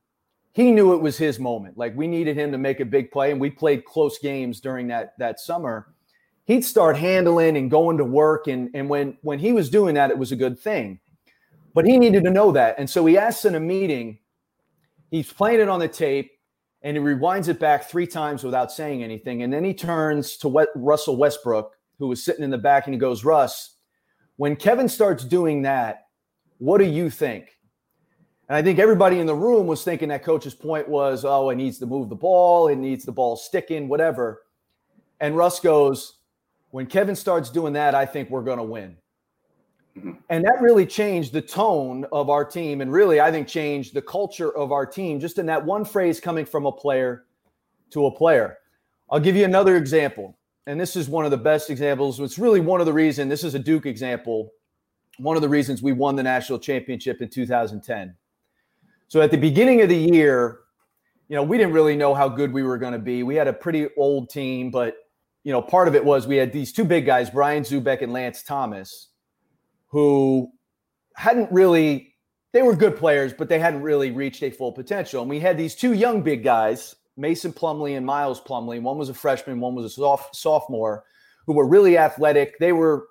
he 0.57 0.73
knew 0.73 0.95
it 0.95 1.03
was 1.03 1.19
his 1.19 1.39
moment. 1.39 1.77
Like 1.77 1.95
we 1.95 2.07
needed 2.07 2.35
him 2.35 2.51
to 2.51 2.57
make 2.57 2.81
a 2.81 2.87
big 2.87 3.11
play, 3.11 3.31
and 3.31 3.39
we 3.39 3.51
played 3.51 3.85
close 3.85 4.19
games 4.19 4.59
during 4.59 4.89
that 4.89 5.13
that 5.19 5.39
summer. 5.39 5.89
He'd 6.47 6.65
start 6.65 6.97
handling 6.97 7.59
and 7.59 7.71
going 7.71 7.99
to 7.99 8.05
work, 8.05 8.47
and 8.47 8.71
and 8.73 8.89
when 8.89 9.19
when 9.21 9.39
he 9.39 9.53
was 9.53 9.69
doing 9.69 9.95
that, 9.97 10.11
it 10.11 10.17
was 10.17 10.33
a 10.33 10.37
good 10.37 10.59
thing. 10.59 10.99
But 11.75 11.85
he 11.85 11.99
needed 11.99 12.25
to 12.25 12.31
know 12.31 12.53
that, 12.53 12.77
and 12.79 12.89
so 12.89 13.05
he 13.05 13.19
asked 13.19 13.45
in 13.45 13.55
a 13.55 13.61
meeting. 13.61 14.19
He's 15.11 15.31
playing 15.31 15.61
it 15.61 15.69
on 15.69 15.79
the 15.79 15.89
tape 15.89 16.33
and 16.83 16.97
he 16.97 17.03
rewinds 17.03 17.49
it 17.49 17.59
back 17.59 17.85
three 17.85 18.07
times 18.07 18.43
without 18.43 18.73
saying 18.73 19.03
anything. 19.03 19.43
And 19.43 19.53
then 19.53 19.65
he 19.65 19.75
turns 19.75 20.37
to 20.39 20.67
Russell 20.75 21.17
Westbrook, 21.17 21.73
who 21.99 22.09
was 22.09 22.25
sitting 22.25 22.45
in 22.45 22.51
the 22.51 22.59
back, 22.59 22.87
and 22.87 22.95
he 22.95 22.99
goes, 22.99 23.25
Russ, 23.25 23.77
when 24.37 24.57
Kevin 24.57 24.89
starts 24.89 25.25
doing 25.25 25.63
that, 25.63 26.07
what 26.59 26.79
do 26.79 26.85
you 26.85 27.11
think? 27.11 27.56
And 28.49 28.57
I 28.57 28.63
think 28.63 28.79
everybody 28.79 29.19
in 29.19 29.27
the 29.27 29.35
room 29.35 29.67
was 29.67 29.83
thinking 29.83 30.09
that 30.11 30.23
coach's 30.23 30.55
point 30.55 30.89
was, 30.89 31.25
oh, 31.25 31.51
it 31.51 31.57
needs 31.57 31.79
to 31.79 31.87
move 31.87 32.09
the 32.09 32.15
ball, 32.15 32.69
it 32.69 32.77
needs 32.77 33.05
the 33.05 33.13
ball 33.13 33.37
sticking, 33.37 33.89
whatever. 33.89 34.43
And 35.21 35.37
Russ 35.37 35.59
goes, 35.59 36.19
when 36.71 36.87
Kevin 36.87 37.17
starts 37.17 37.51
doing 37.51 37.73
that, 37.73 37.95
I 37.95 38.07
think 38.07 38.31
we're 38.31 38.43
going 38.43 38.59
to 38.59 38.65
win. 38.65 38.97
Mm-hmm. 39.99 40.13
And 40.29 40.45
that 40.45 40.61
really 40.61 40.87
changed 40.87 41.33
the 41.33 41.41
tone 41.41 42.07
of 42.13 42.31
our 42.31 42.45
team 42.45 42.81
and 42.81 42.93
really, 42.93 43.21
I 43.21 43.31
think, 43.31 43.49
changed 43.49 43.95
the 43.95 44.03
culture 44.03 44.55
of 44.57 44.71
our 44.71 44.87
team 44.87 45.19
just 45.19 45.39
in 45.39 45.47
that 45.47 45.65
one 45.65 45.85
phrase 45.85 46.21
coming 46.21 46.45
from 46.45 46.67
a 46.67 46.73
player 46.73 47.25
to 47.91 48.07
a 48.07 48.11
player. 48.11 48.59
I'll 49.11 49.21
give 49.21 49.37
you 49.37 49.45
another 49.45 49.77
example. 49.77 50.37
And 50.67 50.79
this 50.79 50.97
is 50.97 51.09
one 51.09 51.25
of 51.25 51.31
the 51.31 51.37
best 51.37 51.71
examples. 51.71 52.21
It's 52.21 52.39
really 52.39 52.61
one 52.61 52.81
of 52.81 52.87
the 52.87 52.93
reasons, 52.93 53.31
this 53.31 53.45
is 53.45 53.55
a 53.55 53.59
Duke 53.59 53.87
example, 53.87 54.51
one 55.19 55.37
of 55.37 55.43
the 55.43 55.49
reasons 55.49 55.83
we 55.83 55.93
won 55.93 56.17
the 56.17 56.23
national 56.23 56.59
championship 56.59 57.23
in 57.23 57.29
2010. 57.29 58.15
So 59.09 59.21
at 59.21 59.31
the 59.31 59.37
beginning 59.37 59.83
of 59.83 59.89
the 59.89 59.97
year, 59.97 60.61
you 61.29 61.37
know, 61.37 61.43
we 61.43 61.57
didn't 61.59 61.73
really 61.73 61.97
know 61.97 62.15
how 62.15 62.29
good 62.29 62.53
we 62.53 62.63
were 62.63 62.79
going 62.79 62.93
to 62.93 62.99
be. 62.99 63.23
We 63.23 63.35
had 63.35 63.49
a 63.49 63.53
pretty 63.53 63.89
old 63.97 64.31
team, 64.31 64.71
but, 64.71 64.97
you 65.45 65.53
know, 65.53 65.63
part 65.63 65.89
of 65.89 65.95
it 65.95 66.05
was 66.05 66.27
we 66.27 66.37
had 66.37 66.53
these 66.53 66.73
two 66.73 66.85
big 66.85 67.07
guys, 67.07 67.31
Brian 67.31 67.63
Zoubek 67.63 68.03
and 68.03 68.13
Lance 68.13 68.43
Thomas 68.43 69.09
who 69.89 70.53
hadn't 71.15 71.51
really 71.51 72.15
they 72.53 72.63
were 72.63 72.75
good 72.75 72.97
players, 72.97 73.35
but 73.35 73.49
they 73.49 73.59
hadn't 73.59 73.83
really 73.83 74.11
reached 74.11 74.43
a 74.43 74.51
full 74.51 74.73
potential. 74.73 75.21
And 75.21 75.29
we 75.29 75.41
had 75.41 75.59
these 75.59 75.75
two 75.75 75.93
young 75.93 76.23
big 76.23 76.43
guys, 76.43 76.95
Mason 77.17 77.53
Plumlee 77.53 77.97
and 77.97 78.07
Miles 78.07 78.41
Plumlee. 78.41 78.81
One 78.81 78.97
was 78.97 79.11
a 79.11 79.15
freshman, 79.15 79.61
one 79.61 79.75
was 79.75 79.85
a 79.85 79.91
soft, 79.91 80.35
sophomore, 80.35 81.05
who 81.47 81.53
were 81.53 81.67
really 81.67 81.99
athletic. 81.99 82.59
They 82.59 82.73
were, 82.73 83.09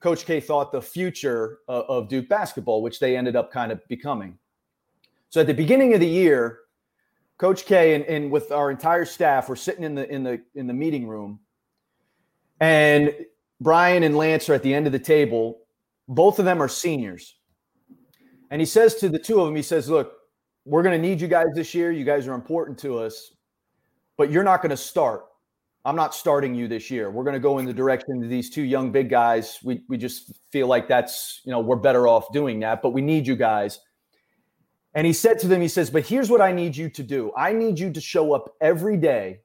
Coach 0.00 0.26
K 0.26 0.38
thought, 0.38 0.70
the 0.70 0.82
future 0.82 1.60
of, 1.66 1.84
of 1.88 2.08
Duke 2.08 2.28
basketball, 2.28 2.82
which 2.82 3.00
they 3.00 3.16
ended 3.16 3.36
up 3.36 3.50
kind 3.50 3.72
of 3.72 3.80
becoming. 3.88 4.38
So 5.34 5.40
at 5.40 5.48
the 5.48 5.52
beginning 5.52 5.94
of 5.94 5.98
the 5.98 6.06
year, 6.06 6.60
Coach 7.38 7.66
K 7.66 7.96
and, 7.96 8.04
and 8.04 8.30
with 8.30 8.52
our 8.52 8.70
entire 8.70 9.04
staff 9.04 9.48
were 9.48 9.56
sitting 9.56 9.82
in 9.82 9.96
the 9.96 10.08
in 10.08 10.22
the 10.22 10.40
in 10.54 10.68
the 10.68 10.72
meeting 10.72 11.08
room, 11.08 11.40
and 12.60 13.12
Brian 13.60 14.04
and 14.04 14.16
Lance 14.16 14.48
are 14.48 14.54
at 14.54 14.62
the 14.62 14.72
end 14.72 14.86
of 14.86 14.92
the 14.92 14.98
table, 15.00 15.58
both 16.06 16.38
of 16.38 16.44
them 16.44 16.62
are 16.62 16.68
seniors. 16.68 17.34
And 18.52 18.62
he 18.62 18.64
says 18.64 18.94
to 19.00 19.08
the 19.08 19.18
two 19.18 19.40
of 19.40 19.46
them, 19.46 19.56
he 19.56 19.62
says, 19.62 19.90
Look, 19.90 20.12
we're 20.64 20.84
going 20.84 21.02
to 21.02 21.04
need 21.04 21.20
you 21.20 21.26
guys 21.26 21.48
this 21.56 21.74
year. 21.74 21.90
You 21.90 22.04
guys 22.04 22.28
are 22.28 22.34
important 22.34 22.78
to 22.78 23.00
us, 23.00 23.32
but 24.16 24.30
you're 24.30 24.44
not 24.44 24.62
going 24.62 24.70
to 24.70 24.76
start. 24.76 25.24
I'm 25.84 25.96
not 25.96 26.14
starting 26.14 26.54
you 26.54 26.68
this 26.68 26.92
year. 26.92 27.10
We're 27.10 27.24
going 27.24 27.34
to 27.34 27.40
go 27.40 27.58
in 27.58 27.64
the 27.64 27.74
direction 27.74 28.22
of 28.22 28.30
these 28.30 28.50
two 28.50 28.62
young 28.62 28.92
big 28.92 29.10
guys. 29.10 29.58
We, 29.64 29.82
we 29.88 29.98
just 29.98 30.32
feel 30.52 30.68
like 30.68 30.86
that's, 30.86 31.40
you 31.44 31.50
know, 31.50 31.58
we're 31.58 31.74
better 31.74 32.06
off 32.06 32.32
doing 32.32 32.60
that, 32.60 32.82
but 32.82 32.90
we 32.90 33.02
need 33.02 33.26
you 33.26 33.34
guys. 33.34 33.80
And 34.94 35.06
he 35.06 35.12
said 35.12 35.38
to 35.40 35.48
them, 35.48 35.60
he 35.60 35.68
says, 35.68 35.90
But 35.90 36.06
here's 36.06 36.30
what 36.30 36.40
I 36.40 36.52
need 36.52 36.76
you 36.76 36.88
to 36.90 37.02
do 37.02 37.32
I 37.36 37.52
need 37.52 37.78
you 37.78 37.92
to 37.92 38.00
show 38.00 38.32
up 38.32 38.54
every 38.60 38.96
day 38.96 39.40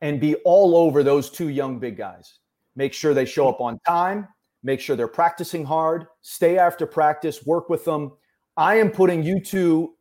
and 0.00 0.20
be 0.20 0.34
all 0.44 0.76
over 0.76 1.02
those 1.02 1.30
two 1.30 1.48
young 1.48 1.78
big 1.78 1.96
guys. 1.96 2.38
Make 2.74 2.92
sure 2.92 3.14
they 3.14 3.24
show 3.24 3.48
up 3.48 3.60
on 3.60 3.78
time 3.86 4.26
make 4.62 4.80
sure 4.80 4.96
they're 4.96 5.08
practicing 5.08 5.64
hard, 5.64 6.06
stay 6.20 6.58
after 6.58 6.86
practice, 6.86 7.44
work 7.44 7.68
with 7.68 7.84
them. 7.84 8.12
I 8.56 8.76
am 8.76 8.90
putting 8.90 9.22
you 9.22 9.40
two 9.40 9.94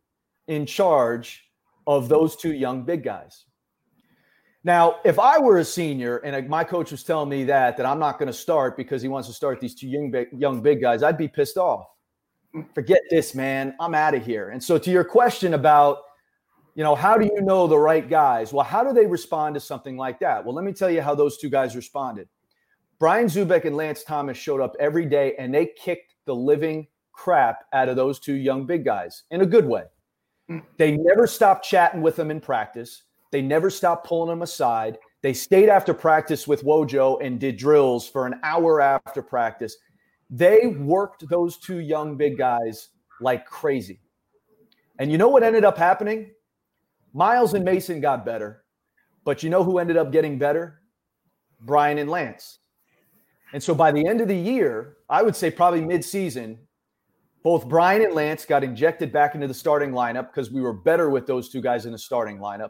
in 0.48 0.66
charge 0.66 1.46
of 1.88 2.10
those 2.10 2.36
two 2.36 2.54
young 2.54 2.84
big 2.84 3.04
guys. 3.04 3.46
Now, 4.64 4.98
if 5.04 5.18
I 5.18 5.40
were 5.40 5.58
a 5.58 5.66
senior 5.66 6.18
and 6.18 6.48
my 6.48 6.64
coach 6.64 6.92
was 6.92 7.04
telling 7.04 7.30
me 7.30 7.46
that 7.46 7.78
that 7.78 7.86
I'm 7.86 7.98
not 7.98 8.20
going 8.20 8.28
to 8.28 8.34
start 8.34 8.78
because 8.78 9.02
he 9.02 9.08
wants 9.08 9.28
to 9.28 9.34
start 9.34 9.60
these 9.60 9.74
two 9.74 9.88
young 9.88 10.12
big, 10.12 10.28
young 10.38 10.62
big 10.62 10.82
guys, 10.82 11.02
I'd 11.02 11.18
be 11.18 11.28
pissed 11.28 11.58
off. 11.58 11.88
Forget 12.74 13.02
this, 13.10 13.34
man. 13.34 13.76
I'm 13.80 13.96
out 13.96 14.14
of 14.14 14.26
here. 14.26 14.50
And 14.50 14.64
so, 14.64 14.78
to 14.78 14.92
your 14.92 15.04
question 15.04 15.54
about 15.54 16.00
You 16.76 16.84
know, 16.84 16.96
how 16.96 17.18
do 17.18 17.26
you 17.26 17.42
know 17.42 17.68
the 17.68 17.78
right 17.78 18.10
guys? 18.10 18.54
Well, 18.54 18.64
how 18.66 18.84
do 18.84 18.94
they 18.94 19.06
respond 19.06 19.56
to 19.56 19.60
something 19.60 19.98
like 19.98 20.20
that? 20.20 20.44
Well, 20.44 20.56
let 20.56 20.64
me 20.64 20.72
tell 20.72 20.90
you 20.90 21.02
how 21.02 21.16
those 21.16 21.38
two 21.38 21.50
guys 21.50 21.76
responded. 21.76 22.30
Brian 22.98 23.28
Zoubek 23.28 23.66
and 23.66 23.76
Lance 23.76 24.04
Thomas 24.04 24.38
showed 24.38 24.62
up 24.62 24.76
every 24.80 25.06
day 25.06 25.36
and 25.38 25.54
they 25.54 25.66
kicked 25.66 26.16
the 26.26 26.36
living 26.36 26.88
crap 27.12 27.66
out 27.74 27.90
of 27.90 27.96
those 27.96 28.20
two 28.20 28.36
young 28.36 28.66
big 28.66 28.86
guys 28.86 29.24
in 29.32 29.42
a 29.42 29.46
good 29.46 29.66
way. 29.66 29.84
They 30.78 30.98
never 30.98 31.28
stopped 31.28 31.66
chatting 31.66 32.02
with 32.02 32.16
them 32.16 32.30
in 32.30 32.42
practice. 32.42 33.04
They 33.32 33.42
never 33.42 33.70
stopped 33.70 34.06
pulling 34.06 34.30
them 34.30 34.42
aside. 34.42 34.98
They 35.22 35.34
stayed 35.34 35.70
after 35.70 35.94
practice 35.94 36.48
with 36.48 36.64
Wojo 36.64 37.20
and 37.22 37.40
did 37.40 37.58
drills 37.58 38.08
for 38.08 38.28
an 38.28 38.36
hour 38.44 38.82
after 38.82 39.22
practice. 39.22 39.78
They 40.32 40.68
worked 40.68 41.28
those 41.28 41.58
two 41.58 41.80
young 41.80 42.16
big 42.16 42.38
guys 42.38 42.90
like 43.20 43.46
crazy. 43.46 44.00
And 44.98 45.12
you 45.12 45.18
know 45.18 45.28
what 45.28 45.44
ended 45.44 45.66
up 45.66 45.78
happening? 45.78 46.32
Miles 47.14 47.54
and 47.54 47.66
Mason 47.66 48.00
got 48.00 48.26
better. 48.26 48.64
But 49.26 49.44
you 49.44 49.50
know 49.50 49.64
who 49.64 49.78
ended 49.78 49.98
up 49.98 50.12
getting 50.12 50.40
better? 50.40 50.82
Brian 51.60 51.98
and 51.98 52.10
Lance. 52.10 52.60
And 53.54 53.62
so 53.62 53.76
by 53.76 53.92
the 53.92 54.08
end 54.08 54.22
of 54.22 54.30
the 54.30 54.36
year, 54.36 54.98
I 55.10 55.22
would 55.22 55.36
say 55.36 55.52
probably 55.52 55.82
mid-season, 55.82 56.58
both 57.44 57.68
Brian 57.68 58.02
and 58.02 58.14
Lance 58.14 58.46
got 58.46 58.64
injected 58.64 59.12
back 59.12 59.36
into 59.36 59.48
the 59.48 59.54
starting 59.54 59.92
lineup 59.92 60.28
because 60.28 60.50
we 60.50 60.62
were 60.62 60.74
better 60.74 61.10
with 61.10 61.28
those 61.28 61.50
two 61.50 61.62
guys 61.62 61.86
in 61.86 61.92
the 61.92 61.98
starting 61.98 62.38
lineup. 62.38 62.70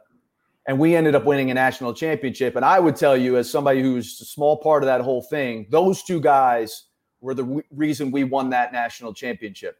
And 0.68 0.80
we 0.80 0.96
ended 0.96 1.14
up 1.14 1.26
winning 1.26 1.52
a 1.52 1.54
national 1.54 1.94
championship. 1.94 2.56
And 2.56 2.66
I 2.66 2.80
would 2.80 2.96
tell 2.96 3.16
you, 3.16 3.38
as 3.38 3.50
somebody 3.50 3.82
who's 3.82 4.20
a 4.22 4.26
small 4.26 4.58
part 4.58 4.84
of 4.84 4.88
that 4.88 5.02
whole 5.02 5.22
thing, 5.24 5.68
those 5.70 6.04
two 6.04 6.20
guys 6.20 6.88
were 7.22 7.34
the 7.34 7.44
re- 7.44 7.64
reason 7.72 8.12
we 8.12 8.24
won 8.24 8.50
that 8.50 8.74
national 8.74 9.14
championship. 9.14 9.78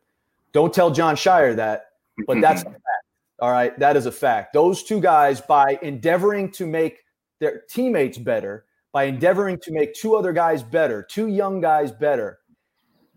Don't 0.54 0.74
tell 0.74 0.92
Jon 0.92 1.16
Scheyer 1.16 1.56
that, 1.56 1.92
but 2.28 2.40
that's 2.42 2.62
a 2.62 2.66
fact. 2.66 2.86
All 3.40 3.52
right. 3.52 3.78
That 3.80 3.98
is 3.98 4.06
a 4.06 4.12
fact. 4.12 4.54
Those 4.54 4.84
two 4.84 5.02
guys, 5.02 5.42
by 5.42 5.80
endeavoring 5.82 6.52
to 6.52 6.68
make 6.68 7.04
their 7.40 7.62
teammates 7.70 8.18
better, 8.18 8.66
by 8.92 9.06
endeavoring 9.06 9.58
to 9.64 9.72
make 9.72 9.94
two 9.94 10.16
other 10.16 10.32
guys 10.32 10.62
better, 10.62 11.02
two 11.02 11.28
young 11.28 11.60
guys 11.62 11.92
better, 11.92 12.40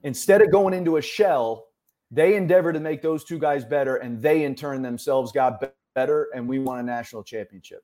instead 0.02 0.40
of 0.40 0.50
going 0.50 0.72
into 0.72 0.96
a 0.96 1.02
shell, 1.02 1.66
they 2.10 2.36
endeavor 2.36 2.72
to 2.72 2.80
make 2.80 3.02
those 3.02 3.24
two 3.24 3.38
guys 3.38 3.64
better, 3.64 3.96
and 3.96 4.22
they 4.22 4.44
in 4.44 4.54
turn 4.54 4.82
themselves 4.82 5.32
got 5.32 5.62
better, 5.94 6.28
and 6.34 6.48
we 6.48 6.58
won 6.58 6.78
a 6.78 6.82
national 6.82 7.24
championship. 7.24 7.82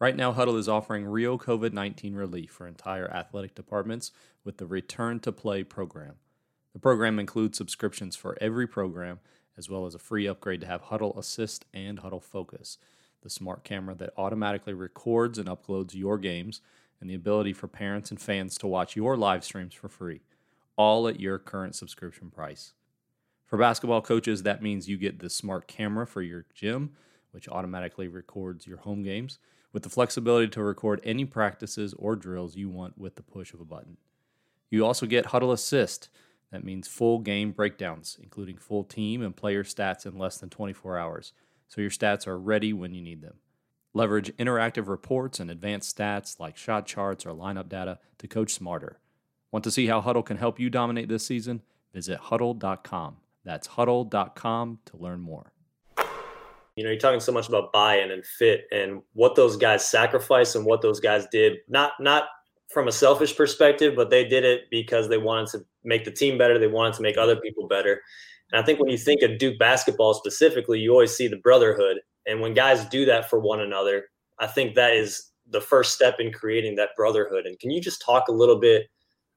Right 0.00 0.14
now, 0.14 0.32
Hudl 0.32 0.56
is 0.56 0.68
offering 0.68 1.06
real 1.06 1.38
COVID 1.38 1.72
19 1.72 2.14
relief 2.14 2.52
for 2.52 2.66
entire 2.66 3.10
athletic 3.10 3.54
departments 3.54 4.12
with 4.44 4.58
the 4.58 4.66
Return 4.66 5.18
to 5.20 5.32
Play 5.32 5.64
program. 5.64 6.14
The 6.72 6.78
program 6.78 7.18
includes 7.18 7.58
subscriptions 7.58 8.14
for 8.14 8.38
every 8.40 8.68
program, 8.68 9.18
as 9.56 9.68
well 9.68 9.86
as 9.86 9.96
a 9.96 9.98
free 9.98 10.28
upgrade 10.28 10.60
to 10.60 10.68
have 10.68 10.84
Hudl 10.84 11.18
Assist 11.18 11.64
and 11.74 11.98
Hudl 11.98 12.22
Focus, 12.22 12.78
the 13.22 13.30
smart 13.30 13.64
camera 13.64 13.96
that 13.96 14.12
automatically 14.16 14.72
records 14.72 15.36
and 15.36 15.48
uploads 15.48 15.94
your 15.94 16.16
games, 16.16 16.60
and 17.00 17.10
the 17.10 17.14
ability 17.14 17.52
for 17.52 17.66
parents 17.66 18.10
and 18.12 18.20
fans 18.20 18.56
to 18.58 18.68
watch 18.68 18.94
your 18.94 19.16
live 19.16 19.44
streams 19.44 19.74
for 19.74 19.88
free 19.88 20.20
all 20.78 21.08
at 21.08 21.18
your 21.18 21.38
current 21.38 21.74
subscription 21.74 22.30
price. 22.30 22.72
For 23.44 23.58
basketball 23.58 24.00
coaches, 24.00 24.44
that 24.44 24.62
means 24.62 24.88
you 24.88 24.96
get 24.96 25.18
the 25.18 25.28
smart 25.28 25.66
camera 25.66 26.06
for 26.06 26.22
your 26.22 26.46
gym, 26.54 26.92
which 27.32 27.48
automatically 27.48 28.06
records 28.06 28.66
your 28.66 28.78
home 28.78 29.02
games, 29.02 29.40
with 29.72 29.82
the 29.82 29.88
flexibility 29.88 30.48
to 30.48 30.62
record 30.62 31.00
any 31.04 31.24
practices 31.24 31.94
or 31.98 32.16
drills 32.16 32.56
you 32.56 32.68
want 32.68 32.98
with 32.98 33.16
the 33.16 33.22
push 33.22 33.52
of 33.52 33.60
a 33.60 33.64
button. 33.64 33.96
You 34.70 34.84
also 34.84 35.06
get 35.06 35.26
Hudl 35.26 35.52
Assist. 35.52 36.08
That 36.50 36.64
means 36.64 36.88
full 36.88 37.18
game 37.18 37.52
breakdowns, 37.52 38.18
including 38.22 38.56
full 38.56 38.84
team 38.84 39.22
and 39.22 39.36
player 39.36 39.64
stats 39.64 40.06
in 40.06 40.18
less 40.18 40.38
than 40.38 40.48
24 40.48 40.98
hours, 40.98 41.32
so 41.68 41.80
your 41.80 41.90
stats 41.90 42.26
are 42.26 42.38
ready 42.38 42.72
when 42.72 42.94
you 42.94 43.02
need 43.02 43.20
them. 43.20 43.34
Leverage 43.94 44.34
interactive 44.36 44.88
reports 44.88 45.40
and 45.40 45.50
advanced 45.50 45.96
stats 45.96 46.38
like 46.38 46.56
shot 46.56 46.86
charts 46.86 47.26
or 47.26 47.30
lineup 47.30 47.68
data 47.68 47.98
to 48.18 48.28
coach 48.28 48.52
smarter. 48.54 49.00
Want 49.50 49.64
to 49.64 49.70
see 49.70 49.86
how 49.86 50.00
Hudl 50.00 50.24
can 50.24 50.36
help 50.36 50.60
you 50.60 50.70
dominate 50.70 51.08
this 51.08 51.26
season? 51.26 51.62
Visit 51.92 52.20
hudl.com. 52.20 53.16
That's 53.44 53.68
hudl.com 53.68 54.78
to 54.84 54.96
learn 54.96 55.20
more. 55.20 55.52
You 56.78 56.84
know, 56.84 56.90
you're 56.90 57.00
talking 57.00 57.18
so 57.18 57.32
much 57.32 57.48
about 57.48 57.72
buy-in 57.72 58.12
and 58.12 58.24
fit 58.24 58.66
and 58.70 59.02
what 59.12 59.34
those 59.34 59.56
guys 59.56 59.88
sacrificed 59.88 60.54
and 60.54 60.64
what 60.64 60.80
those 60.80 61.00
guys 61.00 61.26
did. 61.32 61.54
Not 61.68 61.92
not 61.98 62.28
from 62.72 62.86
a 62.86 62.92
selfish 62.92 63.36
perspective, 63.36 63.94
but 63.96 64.10
they 64.10 64.24
did 64.24 64.44
it 64.44 64.62
because 64.70 65.08
they 65.08 65.18
wanted 65.18 65.48
to 65.48 65.64
make 65.82 66.04
the 66.04 66.12
team 66.12 66.38
better. 66.38 66.56
They 66.56 66.68
wanted 66.68 66.94
to 66.94 67.02
make 67.02 67.18
other 67.18 67.34
people 67.34 67.66
better. 67.66 68.00
And 68.52 68.62
I 68.62 68.64
think 68.64 68.78
when 68.78 68.90
you 68.90 68.96
think 68.96 69.22
of 69.22 69.38
Duke 69.38 69.58
basketball 69.58 70.14
specifically, 70.14 70.78
you 70.78 70.92
always 70.92 71.16
see 71.16 71.26
the 71.26 71.38
brotherhood. 71.38 71.98
And 72.26 72.40
when 72.40 72.54
guys 72.54 72.84
do 72.84 73.04
that 73.06 73.28
for 73.28 73.40
one 73.40 73.60
another, 73.60 74.04
I 74.38 74.46
think 74.46 74.74
that 74.74 74.92
is 74.92 75.32
the 75.50 75.60
first 75.60 75.94
step 75.94 76.20
in 76.20 76.32
creating 76.32 76.76
that 76.76 76.90
brotherhood. 76.96 77.46
And 77.46 77.58
can 77.58 77.72
you 77.72 77.80
just 77.80 78.02
talk 78.02 78.28
a 78.28 78.32
little 78.32 78.60
bit 78.60 78.86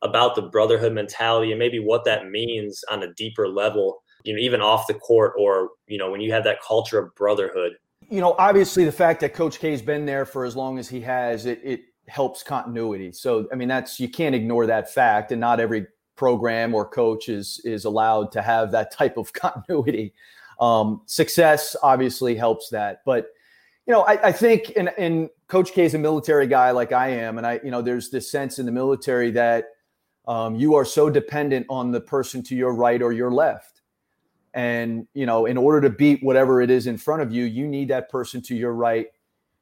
about 0.01 0.35
the 0.35 0.43
brotherhood 0.43 0.93
mentality 0.93 1.51
and 1.51 1.59
maybe 1.59 1.79
what 1.79 2.05
that 2.05 2.29
means 2.29 2.83
on 2.91 3.01
a 3.01 3.13
deeper 3.13 3.47
level, 3.47 4.03
you 4.23 4.33
know, 4.33 4.39
even 4.39 4.61
off 4.61 4.87
the 4.87 4.93
court 4.93 5.33
or, 5.37 5.69
you 5.87 5.97
know, 5.97 6.11
when 6.11 6.21
you 6.21 6.31
have 6.31 6.43
that 6.43 6.61
culture 6.61 6.99
of 6.99 7.13
brotherhood? 7.15 7.73
You 8.09 8.19
know, 8.19 8.35
obviously 8.37 8.85
the 8.85 8.91
fact 8.91 9.21
that 9.21 9.33
Coach 9.33 9.59
K's 9.59 9.81
been 9.81 10.05
there 10.05 10.25
for 10.25 10.45
as 10.45 10.55
long 10.55 10.77
as 10.79 10.89
he 10.89 11.01
has, 11.01 11.45
it, 11.45 11.61
it 11.63 11.81
helps 12.07 12.43
continuity. 12.43 13.11
So, 13.11 13.47
I 13.51 13.55
mean, 13.55 13.67
that's, 13.67 13.99
you 13.99 14.09
can't 14.09 14.35
ignore 14.35 14.65
that 14.65 14.93
fact. 14.93 15.31
And 15.31 15.39
not 15.39 15.59
every 15.59 15.87
program 16.15 16.75
or 16.75 16.85
coach 16.85 17.29
is, 17.29 17.61
is 17.63 17.85
allowed 17.85 18.31
to 18.33 18.41
have 18.41 18.71
that 18.71 18.91
type 18.93 19.17
of 19.17 19.31
continuity. 19.33 20.13
Um, 20.59 21.01
success 21.05 21.75
obviously 21.81 22.35
helps 22.35 22.69
that. 22.69 23.01
But, 23.05 23.27
you 23.87 23.93
know, 23.93 24.01
I, 24.01 24.27
I 24.27 24.31
think, 24.31 24.73
and, 24.75 25.29
Coach 25.47 25.73
K 25.73 25.83
is 25.83 25.93
a 25.93 25.99
military 25.99 26.47
guy 26.47 26.71
like 26.71 26.93
I 26.93 27.09
am. 27.09 27.37
And 27.37 27.45
I, 27.45 27.59
you 27.61 27.71
know, 27.71 27.81
there's 27.81 28.09
this 28.09 28.31
sense 28.31 28.57
in 28.57 28.65
the 28.65 28.71
military 28.71 29.31
that, 29.31 29.65
um, 30.27 30.55
you 30.55 30.75
are 30.75 30.85
so 30.85 31.09
dependent 31.09 31.65
on 31.69 31.91
the 31.91 31.99
person 31.99 32.43
to 32.43 32.55
your 32.55 32.73
right 32.73 33.01
or 33.01 33.11
your 33.11 33.31
left. 33.31 33.80
And, 34.53 35.07
you 35.13 35.25
know, 35.25 35.45
in 35.45 35.57
order 35.57 35.81
to 35.81 35.89
beat 35.89 36.21
whatever 36.23 36.61
it 36.61 36.69
is 36.69 36.87
in 36.87 36.97
front 36.97 37.21
of 37.21 37.31
you, 37.31 37.45
you 37.45 37.67
need 37.67 37.87
that 37.87 38.09
person 38.09 38.41
to 38.43 38.55
your 38.55 38.73
right 38.73 39.07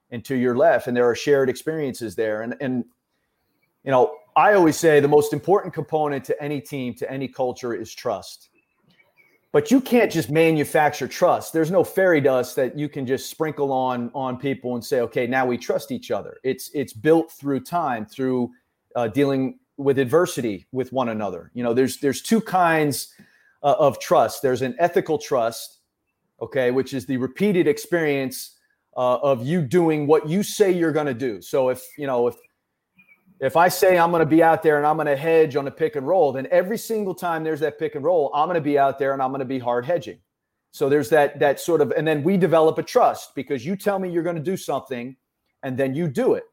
and 0.10 0.25
to 0.25 0.36
your 0.36 0.55
left. 0.58 0.88
And 0.88 0.98
there 0.98 1.08
are 1.08 1.15
shared 1.15 1.50
experiences 1.50 2.15
there. 2.15 2.41
And, 2.41 2.55
and, 2.60 2.86
you 3.84 3.91
know, 3.91 4.15
I 4.36 4.53
always 4.53 4.77
say 4.77 5.00
the 5.00 5.08
most 5.08 5.34
important 5.34 5.74
component 5.74 6.24
to 6.25 6.41
any 6.41 6.62
team, 6.62 6.93
to 6.96 7.12
any 7.12 7.27
culture 7.27 7.74
is 7.74 7.93
trust. 7.93 8.50
But 9.51 9.72
you 9.72 9.81
can't 9.81 10.12
just 10.12 10.29
manufacture 10.29 11.08
trust. 11.08 11.53
There's 11.53 11.72
no 11.72 11.84
fairy 11.84 12.22
dust 12.22 12.55
that 12.55 12.77
you 12.77 12.88
can 12.88 13.08
just 13.08 13.31
sprinkle 13.31 13.72
on 13.72 14.12
on 14.13 14.38
people 14.38 14.75
and 14.75 14.86
say, 14.86 15.01
okay, 15.01 15.25
now 15.25 15.46
we 15.46 15.58
trust 15.58 15.91
each 15.91 16.12
other. 16.12 16.38
It's 16.43 16.69
it's 16.75 16.93
built 16.93 17.31
through 17.31 17.62
time, 17.62 18.05
through 18.05 18.51
uh, 18.96 19.08
dealing 19.08 19.58
with 19.77 19.98
adversity 19.98 20.67
with 20.72 20.93
one 20.93 21.10
another. 21.10 21.50
You 21.55 21.63
know, 21.63 21.74
there's 21.74 21.98
there's 21.98 22.22
two 22.22 22.41
kinds 22.41 23.12
uh, 23.63 23.75
of 23.79 23.99
trust. 23.99 24.41
There's 24.41 24.61
an 24.61 24.75
ethical 24.79 25.17
trust, 25.17 25.79
okay, 26.41 26.71
which 26.71 26.93
is 26.93 27.05
the 27.05 27.17
repeated 27.17 27.67
experience 27.67 28.57
uh, 28.97 29.17
of 29.17 29.45
you 29.45 29.61
doing 29.61 30.07
what 30.07 30.27
you 30.27 30.43
say 30.43 30.71
you're 30.71 30.91
going 30.91 31.07
to 31.07 31.13
do. 31.13 31.41
So 31.41 31.69
if 31.69 31.83
you 31.97 32.07
know 32.07 32.27
if 32.27 32.35
if 33.39 33.55
I 33.55 33.69
say 33.69 33.97
I'm 33.97 34.11
going 34.11 34.19
to 34.19 34.25
be 34.25 34.43
out 34.43 34.63
there 34.63 34.77
and 34.77 34.85
I'm 34.85 34.97
going 34.97 35.07
to 35.07 35.15
hedge 35.15 35.55
on 35.55 35.65
a 35.67 35.71
pick 35.71 35.95
and 35.95 36.05
roll, 36.05 36.33
then 36.33 36.47
every 36.51 36.77
single 36.77 37.15
time 37.15 37.43
there's 37.43 37.61
that 37.61 37.79
pick 37.79 37.95
and 37.95 38.03
roll, 38.03 38.31
I'm 38.33 38.47
going 38.47 38.55
to 38.55 38.61
be 38.61 38.77
out 38.77 38.99
there 38.99 39.13
and 39.13 39.21
I'm 39.21 39.29
going 39.29 39.39
to 39.39 39.45
be 39.45 39.59
hard 39.59 39.85
hedging. 39.85 40.19
So 40.71 40.89
there's 40.89 41.09
that 41.09 41.39
that 41.39 41.59
sort 41.59 41.81
of, 41.81 41.91
and 41.91 42.07
then 42.07 42.21
we 42.23 42.37
develop 42.37 42.77
a 42.77 42.83
trust 42.83 43.33
because 43.35 43.65
you 43.65 43.75
tell 43.75 43.97
me 43.97 44.09
you're 44.09 44.23
going 44.23 44.35
to 44.35 44.41
do 44.41 44.57
something, 44.57 45.15
and 45.63 45.77
then 45.77 45.95
you 45.95 46.07
do 46.07 46.35
it. 46.35 46.43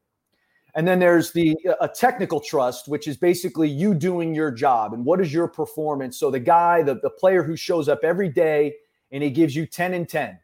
And 0.77 0.87
then 0.87 0.99
there's 0.99 1.31
the 1.31 1.57
uh, 1.67 1.73
a 1.81 1.87
technical 1.87 2.39
trust, 2.39 2.87
which 2.87 3.07
is 3.07 3.17
basically 3.17 3.67
you 3.67 3.95
doing 3.95 4.35
your 4.35 4.51
job 4.51 4.93
and 4.93 5.03
what 5.03 5.19
is 5.19 5.33
your 5.33 5.47
performance. 5.47 6.19
So 6.19 6.29
the 6.29 6.39
guy, 6.39 6.83
the, 6.83 6.99
the 7.01 7.09
player 7.09 7.41
who 7.41 7.57
shows 7.57 7.89
up 7.89 8.01
every 8.03 8.29
day 8.29 8.75
and 9.11 9.23
he 9.23 9.31
gives 9.31 9.55
you 9.55 9.65
10 9.65 9.95
and 9.95 10.07
10. 10.07 10.37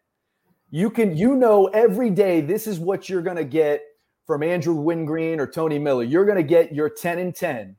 You 0.71 0.89
can 0.89 1.15
you 1.15 1.35
know 1.35 1.67
every 1.67 2.09
day 2.09 2.41
this 2.41 2.65
is 2.65 2.79
what 2.79 3.07
you're 3.07 3.21
gonna 3.21 3.43
get 3.43 3.83
from 4.25 4.41
Andrew 4.41 4.73
Wingreen 4.73 5.39
or 5.39 5.45
Tony 5.45 5.77
Miller. 5.77 6.03
You're 6.03 6.25
gonna 6.25 6.41
get 6.41 6.73
your 6.73 6.89
10 6.89 7.19
and 7.19 7.35
10. 7.35 7.75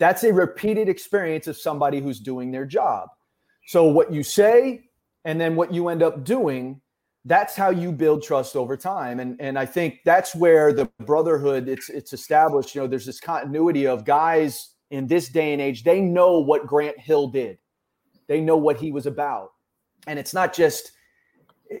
That's 0.00 0.24
a 0.24 0.32
repeated 0.32 0.88
experience 0.88 1.48
of 1.48 1.58
somebody 1.58 2.00
who's 2.00 2.18
doing 2.18 2.50
their 2.50 2.64
job. 2.64 3.10
So 3.66 3.84
what 3.84 4.10
you 4.10 4.22
say 4.22 4.88
and 5.26 5.38
then 5.38 5.54
what 5.54 5.74
you 5.74 5.88
end 5.88 6.02
up 6.02 6.24
doing 6.24 6.80
that's 7.24 7.56
how 7.56 7.70
you 7.70 7.90
build 7.90 8.22
trust 8.22 8.56
over 8.56 8.76
time. 8.76 9.20
And 9.20 9.40
and 9.40 9.58
i 9.58 9.66
think 9.66 10.00
that's 10.04 10.34
where 10.34 10.72
the 10.72 10.90
brotherhood 11.00 11.68
it's 11.68 11.88
it's 11.88 12.12
established 12.12 12.74
you 12.74 12.80
know 12.80 12.86
there's 12.86 13.06
this 13.06 13.20
continuity 13.20 13.86
of 13.86 14.04
guys 14.04 14.74
in 14.90 15.06
this 15.06 15.28
day 15.28 15.52
and 15.52 15.62
age 15.62 15.82
they 15.82 16.00
know 16.00 16.38
what 16.38 16.66
grant 16.66 16.98
hill 16.98 17.28
did. 17.28 17.58
They 18.26 18.40
know 18.40 18.56
what 18.56 18.78
he 18.78 18.90
was 18.90 19.06
about. 19.06 19.50
And 20.06 20.18
it's 20.18 20.34
not 20.34 20.54
just 20.54 20.92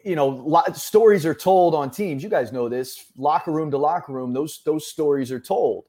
you 0.04 0.16
know 0.16 0.62
stories 0.74 1.26
are 1.26 1.34
told 1.34 1.74
on 1.74 1.90
teams. 1.90 2.22
You 2.22 2.30
guys 2.30 2.52
know 2.52 2.68
this 2.68 3.06
locker 3.16 3.52
room 3.52 3.70
to 3.70 3.78
locker 3.78 4.12
room 4.12 4.32
those 4.32 4.62
those 4.64 4.86
stories 4.86 5.30
are 5.30 5.40
told. 5.40 5.84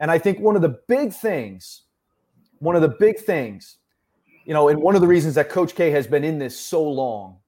And 0.00 0.10
i 0.10 0.18
think 0.18 0.38
one 0.40 0.56
of 0.56 0.62
the 0.62 0.78
big 0.88 1.12
things 1.12 1.82
one 2.60 2.74
of 2.74 2.82
the 2.82 2.96
big 3.00 3.18
things 3.18 3.78
you 4.44 4.54
know 4.54 4.68
and 4.68 4.80
one 4.80 4.94
of 4.94 5.00
the 5.00 5.06
reasons 5.06 5.34
that 5.34 5.48
coach 5.48 5.74
k 5.74 5.90
has 5.90 6.06
been 6.06 6.24
in 6.24 6.38
this 6.38 6.58
so 6.58 6.82
long 6.82 7.38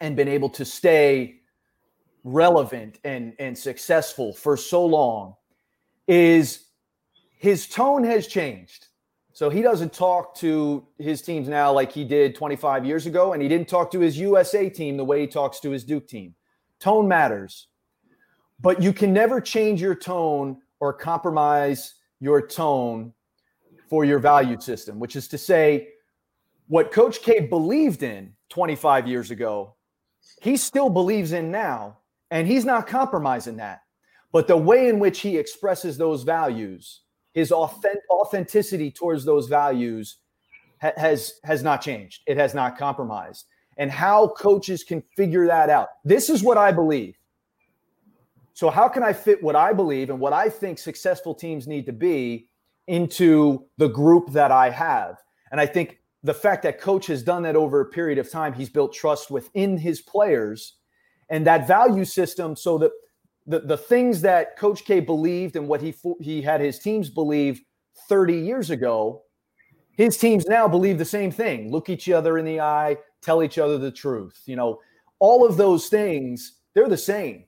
and 0.00 0.16
been 0.16 0.28
able 0.28 0.48
to 0.50 0.64
stay 0.64 1.40
relevant 2.24 2.98
and 3.04 3.34
and 3.38 3.56
successful 3.56 4.32
for 4.32 4.56
so 4.56 4.84
long 4.84 5.34
is 6.06 6.66
his 7.38 7.68
tone 7.68 8.04
has 8.04 8.26
changed. 8.26 8.86
So 9.32 9.48
he 9.48 9.62
doesn't 9.62 9.92
talk 9.92 10.34
to 10.38 10.84
his 10.98 11.22
teams 11.22 11.46
now 11.46 11.72
like 11.72 11.92
he 11.92 12.04
did 12.04 12.34
25 12.34 12.84
years 12.84 13.06
ago, 13.06 13.34
and 13.34 13.42
he 13.42 13.48
didn't 13.48 13.68
talk 13.68 13.88
to 13.92 14.00
his 14.00 14.18
USA 14.18 14.68
team 14.68 14.96
the 14.96 15.04
way 15.04 15.20
he 15.20 15.26
talks 15.28 15.60
to 15.60 15.70
his 15.70 15.84
Duke 15.84 16.08
team. 16.08 16.34
Tone 16.80 17.06
matters, 17.06 17.68
but 18.60 18.82
you 18.82 18.92
can 18.92 19.12
never 19.12 19.40
change 19.40 19.80
your 19.80 19.94
tone 19.94 20.56
or 20.80 20.92
compromise 20.92 21.94
your 22.18 22.44
tone 22.44 23.12
for 23.88 24.04
your 24.04 24.18
value 24.18 24.60
system, 24.60 24.98
which 24.98 25.14
is 25.14 25.28
to 25.28 25.38
say, 25.38 25.90
what 26.66 26.90
Coach 26.90 27.22
K 27.22 27.40
believed 27.40 28.02
in 28.02 28.34
25 28.50 29.06
years 29.06 29.30
ago, 29.30 29.74
he 30.40 30.56
still 30.56 30.90
believes 30.90 31.32
in 31.32 31.50
now, 31.50 31.98
and 32.30 32.46
he's 32.46 32.64
not 32.64 32.86
compromising 32.86 33.56
that. 33.56 33.82
But 34.32 34.46
the 34.46 34.56
way 34.56 34.88
in 34.88 34.98
which 34.98 35.20
he 35.20 35.36
expresses 35.36 35.96
those 35.96 36.22
values, 36.22 37.02
his 37.32 37.50
authentic, 37.50 38.02
authenticity 38.10 38.90
towards 38.90 39.24
those 39.24 39.48
values 39.48 40.18
ha- 40.80 40.92
has 40.96 41.34
has 41.44 41.62
not 41.62 41.80
changed. 41.80 42.22
It 42.26 42.36
has 42.36 42.54
not 42.54 42.78
compromised. 42.78 43.46
And 43.76 43.90
how 43.90 44.28
coaches 44.28 44.82
can 44.82 45.02
figure 45.16 45.46
that 45.46 45.70
out. 45.70 45.88
This 46.04 46.28
is 46.28 46.42
what 46.42 46.58
I 46.58 46.72
believe. 46.72 47.16
So 48.54 48.70
how 48.70 48.88
can 48.88 49.04
I 49.04 49.12
fit 49.12 49.40
what 49.40 49.54
I 49.54 49.72
believe 49.72 50.10
and 50.10 50.18
what 50.18 50.32
I 50.32 50.48
think 50.48 50.78
successful 50.78 51.32
teams 51.32 51.68
need 51.68 51.86
to 51.86 51.92
be 51.92 52.48
into 52.88 53.64
the 53.76 53.86
group 53.86 54.32
that 54.32 54.50
I 54.50 54.70
have? 54.70 55.22
And 55.52 55.60
I 55.60 55.66
think 55.66 56.00
the 56.28 56.34
fact 56.34 56.62
that 56.62 56.78
coach 56.78 57.06
has 57.06 57.22
done 57.22 57.42
that 57.44 57.56
over 57.56 57.80
a 57.80 57.86
period 57.86 58.18
of 58.18 58.30
time, 58.30 58.52
he's 58.52 58.68
built 58.68 58.92
trust 58.92 59.30
within 59.30 59.78
his 59.78 60.02
players 60.02 60.74
and 61.30 61.46
that 61.46 61.66
value 61.66 62.04
system 62.04 62.54
so 62.54 62.76
that 62.76 62.90
the, 63.46 63.60
the 63.60 63.78
things 63.78 64.20
that 64.20 64.58
Coach 64.58 64.84
K 64.84 65.00
believed 65.00 65.56
and 65.56 65.66
what 65.66 65.80
he 65.80 65.94
he 66.20 66.42
had 66.42 66.60
his 66.60 66.80
teams 66.80 67.08
believe 67.08 67.62
30 68.10 68.34
years 68.34 68.68
ago, 68.68 69.22
his 69.96 70.18
teams 70.18 70.44
now 70.46 70.68
believe 70.68 70.98
the 70.98 71.04
same 71.06 71.30
thing. 71.30 71.72
Look 71.72 71.88
each 71.88 72.10
other 72.10 72.36
in 72.36 72.44
the 72.44 72.60
eye, 72.60 72.98
tell 73.22 73.42
each 73.42 73.56
other 73.56 73.78
the 73.78 73.90
truth. 73.90 74.42
You 74.44 74.56
know, 74.56 74.80
all 75.20 75.46
of 75.46 75.56
those 75.56 75.88
things, 75.88 76.58
they're 76.74 76.90
the 76.90 76.98
same. 76.98 77.44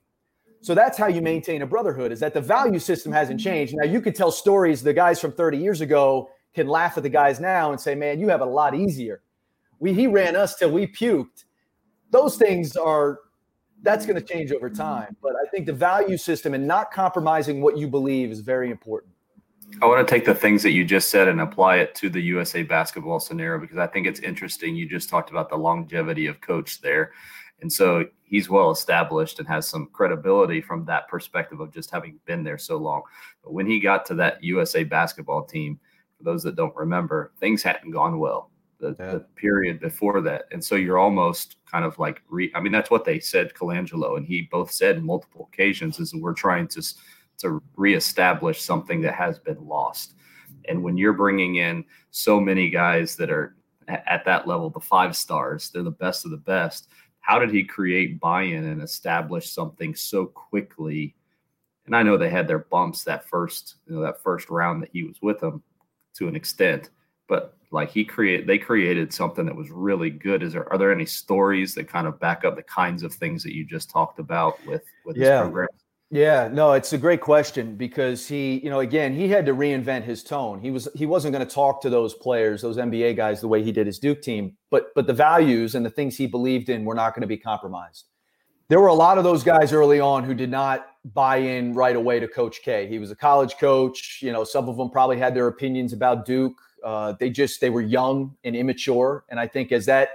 So 0.62 0.74
that's 0.74 0.96
how 0.96 1.08
you 1.08 1.20
maintain 1.20 1.60
a 1.60 1.66
brotherhood 1.66 2.12
is 2.12 2.20
that 2.20 2.32
the 2.32 2.40
value 2.40 2.78
system 2.78 3.12
hasn't 3.12 3.40
changed. 3.40 3.74
Now 3.76 3.84
you 3.84 4.00
could 4.00 4.14
tell 4.14 4.32
stories 4.32 4.82
the 4.82 4.94
guys 4.94 5.20
from 5.20 5.32
30 5.32 5.58
years 5.58 5.82
ago 5.82 6.30
can 6.54 6.66
laugh 6.66 6.96
at 6.96 7.02
the 7.02 7.08
guys 7.08 7.40
now 7.40 7.70
and 7.70 7.80
say, 7.80 7.94
"Man, 7.94 8.20
you 8.20 8.28
have 8.28 8.40
it 8.40 8.46
a 8.46 8.50
lot 8.50 8.74
easier." 8.74 9.22
We 9.78 9.92
he 9.92 10.06
ran 10.06 10.36
us 10.36 10.56
till 10.56 10.70
we 10.70 10.86
puked. 10.86 11.44
Those 12.10 12.36
things 12.36 12.76
are 12.76 13.20
that's 13.82 14.06
going 14.06 14.20
to 14.20 14.26
change 14.26 14.52
over 14.52 14.68
time. 14.68 15.16
But 15.22 15.32
I 15.32 15.48
think 15.50 15.66
the 15.66 15.72
value 15.72 16.16
system 16.16 16.54
and 16.54 16.66
not 16.66 16.90
compromising 16.90 17.62
what 17.62 17.78
you 17.78 17.88
believe 17.88 18.30
is 18.30 18.40
very 18.40 18.70
important. 18.70 19.14
I 19.80 19.86
want 19.86 20.06
to 20.06 20.14
take 20.14 20.24
the 20.24 20.34
things 20.34 20.62
that 20.64 20.72
you 20.72 20.84
just 20.84 21.10
said 21.10 21.28
and 21.28 21.40
apply 21.40 21.76
it 21.76 21.94
to 21.96 22.10
the 22.10 22.20
USA 22.20 22.62
basketball 22.62 23.20
scenario 23.20 23.60
because 23.60 23.78
I 23.78 23.86
think 23.86 24.06
it's 24.06 24.20
interesting. 24.20 24.74
You 24.74 24.88
just 24.88 25.08
talked 25.08 25.30
about 25.30 25.48
the 25.48 25.56
longevity 25.56 26.26
of 26.26 26.40
coach 26.40 26.80
there. 26.80 27.12
And 27.62 27.72
so 27.72 28.06
he's 28.24 28.50
well 28.50 28.70
established 28.70 29.38
and 29.38 29.46
has 29.48 29.68
some 29.68 29.88
credibility 29.92 30.60
from 30.60 30.84
that 30.86 31.08
perspective 31.08 31.60
of 31.60 31.72
just 31.72 31.90
having 31.90 32.18
been 32.24 32.42
there 32.42 32.58
so 32.58 32.78
long. 32.78 33.02
But 33.44 33.52
when 33.52 33.66
he 33.66 33.78
got 33.78 34.04
to 34.06 34.14
that 34.14 34.42
USA 34.42 34.82
basketball 34.82 35.44
team, 35.44 35.78
for 36.20 36.24
those 36.24 36.42
that 36.42 36.56
don't 36.56 36.76
remember, 36.76 37.32
things 37.40 37.62
hadn't 37.62 37.90
gone 37.90 38.18
well 38.18 38.50
the, 38.78 38.96
yeah. 38.98 39.12
the, 39.12 39.20
period 39.36 39.80
before 39.80 40.20
that. 40.22 40.46
And 40.50 40.62
so 40.62 40.74
you're 40.74 40.98
almost 40.98 41.56
kind 41.70 41.84
of 41.84 41.98
like, 41.98 42.22
re, 42.28 42.50
I 42.54 42.60
mean, 42.60 42.72
that's 42.72 42.90
what 42.90 43.04
they 43.04 43.20
said, 43.20 43.54
Colangelo 43.54 44.16
and 44.16 44.26
he 44.26 44.48
both 44.50 44.70
said 44.70 45.02
multiple 45.02 45.48
occasions 45.52 45.98
is 46.00 46.14
we're 46.14 46.34
trying 46.34 46.68
to, 46.68 46.82
to 47.38 47.62
reestablish 47.76 48.60
something 48.60 49.00
that 49.02 49.14
has 49.14 49.38
been 49.38 49.66
lost. 49.66 50.14
And 50.68 50.82
when 50.82 50.96
you're 50.96 51.12
bringing 51.12 51.56
in 51.56 51.84
so 52.10 52.40
many 52.40 52.70
guys 52.70 53.16
that 53.16 53.30
are 53.30 53.56
at 53.88 54.24
that 54.24 54.46
level, 54.46 54.70
the 54.70 54.80
five 54.80 55.16
stars, 55.16 55.70
they're 55.70 55.82
the 55.82 55.90
best 55.90 56.24
of 56.24 56.30
the 56.30 56.36
best. 56.36 56.88
How 57.20 57.38
did 57.38 57.50
he 57.50 57.64
create 57.64 58.20
buy-in 58.20 58.64
and 58.64 58.82
establish 58.82 59.50
something 59.50 59.94
so 59.94 60.26
quickly? 60.26 61.14
And 61.86 61.96
I 61.96 62.02
know 62.02 62.16
they 62.16 62.30
had 62.30 62.46
their 62.46 62.60
bumps 62.60 63.04
that 63.04 63.28
first, 63.28 63.76
you 63.86 63.94
know, 63.94 64.02
that 64.02 64.22
first 64.22 64.48
round 64.48 64.82
that 64.82 64.90
he 64.92 65.04
was 65.04 65.16
with 65.20 65.40
them 65.40 65.62
to 66.16 66.28
an 66.28 66.36
extent, 66.36 66.90
but 67.28 67.56
like 67.72 67.90
he 67.90 68.04
created 68.04 68.46
they 68.46 68.58
created 68.58 69.12
something 69.12 69.46
that 69.46 69.54
was 69.54 69.70
really 69.70 70.10
good. 70.10 70.42
Is 70.42 70.52
there 70.52 70.70
are 70.72 70.78
there 70.78 70.92
any 70.92 71.06
stories 71.06 71.74
that 71.74 71.88
kind 71.88 72.06
of 72.06 72.18
back 72.20 72.44
up 72.44 72.56
the 72.56 72.62
kinds 72.62 73.02
of 73.02 73.12
things 73.12 73.42
that 73.44 73.54
you 73.54 73.64
just 73.64 73.90
talked 73.90 74.18
about 74.18 74.64
with 74.66 74.82
with 75.04 75.16
yeah. 75.16 75.24
this 75.24 75.40
program? 75.42 75.68
Yeah 76.12 76.48
no 76.52 76.72
it's 76.72 76.92
a 76.92 76.98
great 76.98 77.20
question 77.20 77.76
because 77.76 78.26
he 78.26 78.58
you 78.64 78.70
know 78.70 78.80
again 78.80 79.14
he 79.14 79.28
had 79.28 79.46
to 79.46 79.54
reinvent 79.54 80.02
his 80.02 80.24
tone. 80.24 80.60
He 80.60 80.72
was 80.72 80.88
he 80.96 81.06
wasn't 81.06 81.32
going 81.32 81.46
to 81.46 81.54
talk 81.54 81.80
to 81.82 81.90
those 81.90 82.14
players 82.14 82.62
those 82.62 82.78
nba 82.78 83.16
guys 83.16 83.40
the 83.40 83.46
way 83.46 83.62
he 83.62 83.70
did 83.70 83.86
his 83.86 84.00
duke 84.00 84.20
team 84.20 84.56
but 84.70 84.92
but 84.96 85.06
the 85.06 85.12
values 85.12 85.76
and 85.76 85.86
the 85.86 85.90
things 85.90 86.16
he 86.16 86.26
believed 86.26 86.68
in 86.68 86.84
were 86.84 86.96
not 86.96 87.14
going 87.14 87.22
to 87.22 87.28
be 87.28 87.36
compromised. 87.36 88.06
There 88.68 88.80
were 88.80 88.88
a 88.88 88.94
lot 88.94 89.18
of 89.18 89.24
those 89.24 89.44
guys 89.44 89.72
early 89.72 90.00
on 90.00 90.24
who 90.24 90.34
did 90.34 90.50
not 90.50 90.89
buy 91.14 91.38
in 91.38 91.72
right 91.72 91.96
away 91.96 92.20
to 92.20 92.28
coach 92.28 92.60
k 92.62 92.86
he 92.86 92.98
was 92.98 93.10
a 93.10 93.16
college 93.16 93.56
coach 93.56 94.20
you 94.20 94.32
know 94.32 94.44
some 94.44 94.68
of 94.68 94.76
them 94.76 94.90
probably 94.90 95.16
had 95.16 95.34
their 95.34 95.46
opinions 95.46 95.92
about 95.94 96.26
duke 96.26 96.60
uh, 96.82 97.14
they 97.18 97.30
just 97.30 97.60
they 97.60 97.70
were 97.70 97.80
young 97.80 98.34
and 98.44 98.56
immature, 98.56 99.24
and 99.28 99.38
I 99.38 99.46
think 99.46 99.72
as 99.72 99.86
that 99.86 100.10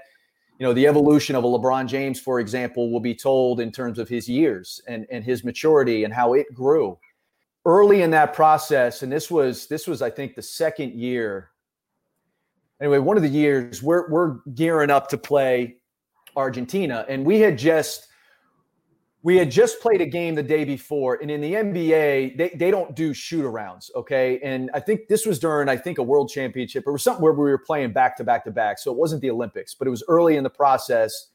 you 0.60 0.66
know 0.66 0.74
the 0.74 0.88
evolution 0.88 1.36
of 1.36 1.44
a 1.44 1.48
LeBron 1.48 1.88
James, 1.88 2.20
for 2.20 2.40
example, 2.40 2.92
will 2.92 3.00
be 3.00 3.16
told 3.16 3.60
in 3.60 3.72
terms 3.72 4.00
of 4.00 4.10
his 4.10 4.28
years 4.28 4.82
and 4.88 5.06
and 5.12 5.24
his 5.24 5.44
maturity 5.44 6.04
and 6.04 6.14
how 6.14 6.34
it 6.34 6.48
grew 6.54 6.98
early 7.66 8.02
in 8.02 8.12
that 8.12 8.34
process. 8.34 9.04
And 9.04 9.12
this 9.12 9.30
was 9.30 9.68
this 9.68 9.88
was 9.88 10.02
I 10.02 10.10
think 10.10 10.36
the 10.36 10.42
second 10.42 10.94
year. 10.94 11.52
Anyway, 12.82 13.00
one 13.00 13.16
of 13.18 13.24
the 13.24 13.30
years 13.30 13.82
we're 13.82 14.10
we're 14.10 14.38
gearing 14.54 14.90
up 14.90 15.08
to 15.10 15.18
play 15.18 15.78
Argentina, 16.36 17.06
and 17.08 17.26
we 17.26 17.40
had 17.40 17.58
just 17.58 18.08
we 19.26 19.38
had 19.38 19.50
just 19.50 19.82
played 19.82 20.02
a 20.02 20.06
game 20.06 20.36
the 20.36 20.44
day 20.44 20.64
before 20.64 21.16
and 21.20 21.32
in 21.32 21.42
the 21.42 21.54
nba 21.54 22.38
they, 22.38 22.50
they 22.50 22.70
don't 22.70 22.96
do 22.96 23.12
shoot 23.12 23.44
arounds 23.44 23.90
okay? 23.96 24.40
And 24.42 24.70
i 24.74 24.80
think 24.80 25.08
this 25.10 25.26
was 25.26 25.40
during 25.40 25.68
i 25.68 25.76
think 25.76 25.98
a 25.98 26.04
world 26.04 26.30
championship. 26.30 26.86
Was 26.86 27.04
something 27.04 27.24
where 27.24 27.34
we 27.34 27.40
were 27.40 27.58
playing 27.58 27.92
back 27.92 28.16
to 28.18 28.24
back 28.24 28.46
to 28.46 28.52
back 28.52 28.78
so 28.78 28.92
it 28.92 28.98
wasn't 28.98 29.22
the 29.22 29.32
olympics 29.32 29.74
but 29.74 29.88
it 29.88 29.92
was 29.92 30.04
early 30.08 30.38
in 30.38 30.44
the 30.44 30.50
process. 30.50 31.32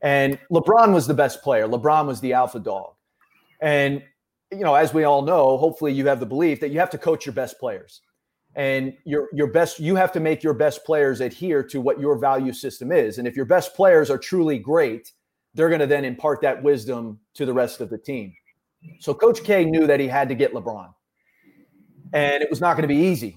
And 0.00 0.38
lebron 0.48 0.94
was 0.94 1.08
the 1.08 1.14
best 1.14 1.42
player. 1.42 1.66
Lebron 1.66 2.06
was 2.06 2.20
the 2.20 2.32
alpha 2.32 2.60
dog. 2.60 2.94
And 3.60 4.02
you 4.52 4.62
know 4.62 4.76
as 4.76 4.94
we 4.94 5.02
all 5.02 5.22
know 5.22 5.58
hopefully 5.58 5.92
you 5.92 6.06
have 6.06 6.20
the 6.20 6.26
belief 6.26 6.60
that 6.60 6.70
you 6.70 6.78
have 6.78 6.90
to 6.90 6.98
coach 6.98 7.26
your 7.26 7.34
best 7.34 7.58
players. 7.58 8.00
And 8.54 8.96
your 9.04 9.28
your 9.32 9.48
best 9.48 9.80
you 9.80 9.96
have 9.96 10.12
to 10.12 10.20
make 10.20 10.44
your 10.44 10.54
best 10.54 10.84
players 10.84 11.20
adhere 11.20 11.64
to 11.64 11.80
what 11.80 11.98
your 11.98 12.16
value 12.16 12.52
system 12.52 12.92
is. 12.92 13.18
And 13.18 13.26
if 13.26 13.34
your 13.34 13.44
best 13.44 13.74
players 13.74 14.08
are 14.08 14.18
truly 14.18 14.58
great 14.58 15.10
they're 15.54 15.68
going 15.68 15.80
to 15.80 15.86
then 15.86 16.04
impart 16.04 16.40
that 16.42 16.62
wisdom 16.62 17.18
to 17.34 17.46
the 17.46 17.52
rest 17.52 17.80
of 17.80 17.90
the 17.90 17.98
team. 17.98 18.32
So 19.00 19.12
Coach 19.12 19.42
K 19.42 19.64
knew 19.64 19.86
that 19.86 20.00
he 20.00 20.06
had 20.06 20.28
to 20.28 20.34
get 20.34 20.52
LeBron, 20.52 20.92
and 22.12 22.42
it 22.42 22.50
was 22.50 22.60
not 22.60 22.74
going 22.76 22.82
to 22.82 22.94
be 22.94 23.00
easy. 23.00 23.36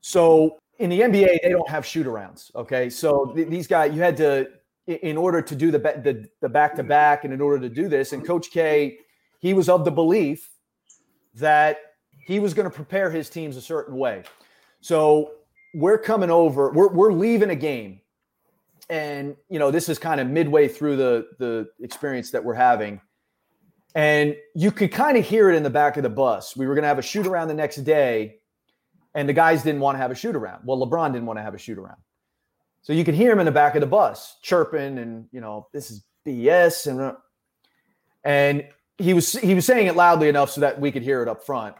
So 0.00 0.58
in 0.78 0.90
the 0.90 1.00
NBA, 1.00 1.42
they 1.42 1.48
don't 1.48 1.68
have 1.68 1.86
shoot 1.86 2.06
arounds. 2.06 2.54
Okay, 2.54 2.90
so 2.90 3.32
th- 3.34 3.48
these 3.48 3.66
guys, 3.66 3.94
you 3.94 4.00
had 4.00 4.16
to, 4.18 4.48
in 4.86 5.16
order 5.16 5.40
to 5.40 5.54
do 5.54 5.70
the 5.70 5.78
the 5.78 6.28
the 6.40 6.48
back 6.48 6.74
to 6.76 6.82
back, 6.82 7.24
and 7.24 7.32
in 7.32 7.40
order 7.40 7.58
to 7.60 7.68
do 7.68 7.88
this, 7.88 8.12
and 8.12 8.26
Coach 8.26 8.50
K, 8.50 8.98
he 9.38 9.54
was 9.54 9.68
of 9.68 9.84
the 9.84 9.90
belief 9.90 10.50
that 11.34 11.78
he 12.26 12.40
was 12.40 12.54
going 12.54 12.68
to 12.68 12.74
prepare 12.74 13.10
his 13.10 13.30
teams 13.30 13.56
a 13.56 13.62
certain 13.62 13.96
way. 13.96 14.24
So 14.80 15.32
we're 15.74 15.98
coming 15.98 16.30
over, 16.30 16.70
we're 16.72 16.88
we're 16.88 17.12
leaving 17.12 17.50
a 17.50 17.56
game 17.56 17.99
and 18.90 19.36
you 19.48 19.58
know 19.58 19.70
this 19.70 19.88
is 19.88 19.98
kind 19.98 20.20
of 20.20 20.28
midway 20.28 20.68
through 20.68 20.96
the 20.96 21.28
the 21.38 21.70
experience 21.80 22.32
that 22.32 22.44
we're 22.44 22.54
having. 22.54 23.00
And 23.94 24.36
you 24.54 24.70
could 24.70 24.92
kind 24.92 25.16
of 25.16 25.24
hear 25.24 25.50
it 25.50 25.56
in 25.56 25.62
the 25.62 25.70
back 25.70 25.96
of 25.96 26.02
the 26.02 26.10
bus. 26.10 26.56
We 26.56 26.66
were 26.66 26.74
going 26.74 26.82
to 26.82 26.88
have 26.88 26.98
a 26.98 27.02
shoot 27.02 27.26
around 27.26 27.48
the 27.48 27.54
next 27.54 27.76
day 27.76 28.36
and 29.14 29.28
the 29.28 29.32
guys 29.32 29.64
didn't 29.64 29.80
want 29.80 29.96
to 29.96 29.98
have 30.00 30.12
a 30.12 30.14
shoot 30.14 30.36
around. 30.36 30.62
Well 30.64 30.78
lebron 30.78 31.12
didn't 31.12 31.26
want 31.26 31.38
to 31.38 31.42
have 31.42 31.54
a 31.54 31.58
shoot 31.58 31.78
around. 31.78 31.98
So 32.82 32.92
you 32.92 33.04
could 33.04 33.14
hear 33.14 33.32
him 33.32 33.40
in 33.40 33.46
the 33.46 33.52
back 33.52 33.74
of 33.74 33.80
the 33.80 33.86
bus 33.86 34.36
chirping 34.42 34.98
and 34.98 35.26
you 35.32 35.40
know 35.40 35.68
this 35.72 35.90
is 35.90 36.04
bs 36.26 36.86
and 36.86 37.00
uh, 37.00 37.14
and 38.24 38.64
he 38.98 39.14
was 39.14 39.32
he 39.32 39.54
was 39.54 39.64
saying 39.64 39.86
it 39.86 39.96
loudly 39.96 40.28
enough 40.28 40.50
so 40.50 40.60
that 40.60 40.80
we 40.80 40.92
could 40.92 41.02
hear 41.02 41.22
it 41.22 41.28
up 41.28 41.44
front. 41.44 41.76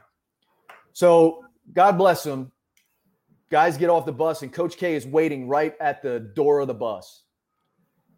So 0.93 1.45
god 1.73 1.99
bless 1.99 2.25
him 2.25 2.53
Guys 3.51 3.77
get 3.77 3.91
off 3.91 4.07
the 4.07 4.13
bus, 4.13 4.43
and 4.43 4.53
Coach 4.53 4.77
K 4.77 4.95
is 4.95 5.07
waiting 5.07 5.49
right 5.49 5.75
at 5.81 6.03
the 6.03 6.21
door 6.21 6.61
of 6.61 6.69
the 6.69 6.75
bus. 6.75 7.25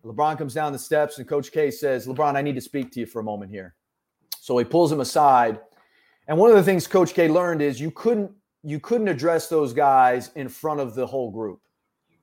LeBron 0.05 0.37
comes 0.37 0.53
down 0.53 0.73
the 0.73 0.79
steps, 0.79 1.19
and 1.19 1.27
Coach 1.29 1.53
K 1.53 1.71
says, 1.71 2.07
LeBron, 2.07 2.37
I 2.37 2.43
need 2.43 2.55
to 2.57 2.61
speak 2.61 2.91
to 2.93 3.01
you 3.01 3.07
for 3.07 3.21
a 3.21 3.25
moment 3.25 3.51
here. 3.51 3.75
So 4.41 4.59
he 4.59 4.65
pulls 4.65 4.91
him 4.93 5.01
aside. 5.01 5.61
And 6.29 6.37
one 6.37 6.51
of 6.51 6.57
the 6.57 6.63
things 6.63 6.87
Coach 6.87 7.15
K 7.15 7.29
learned 7.29 7.63
is 7.63 7.81
you 7.81 7.91
couldn't 7.91 8.31
you 8.65 8.79
couldn't 8.79 9.09
address 9.09 9.49
those 9.49 9.73
guys 9.73 10.31
in 10.37 10.49
front 10.49 10.81
of 10.81 10.95
the 10.95 11.07
whole 11.07 11.31
group. 11.31 11.61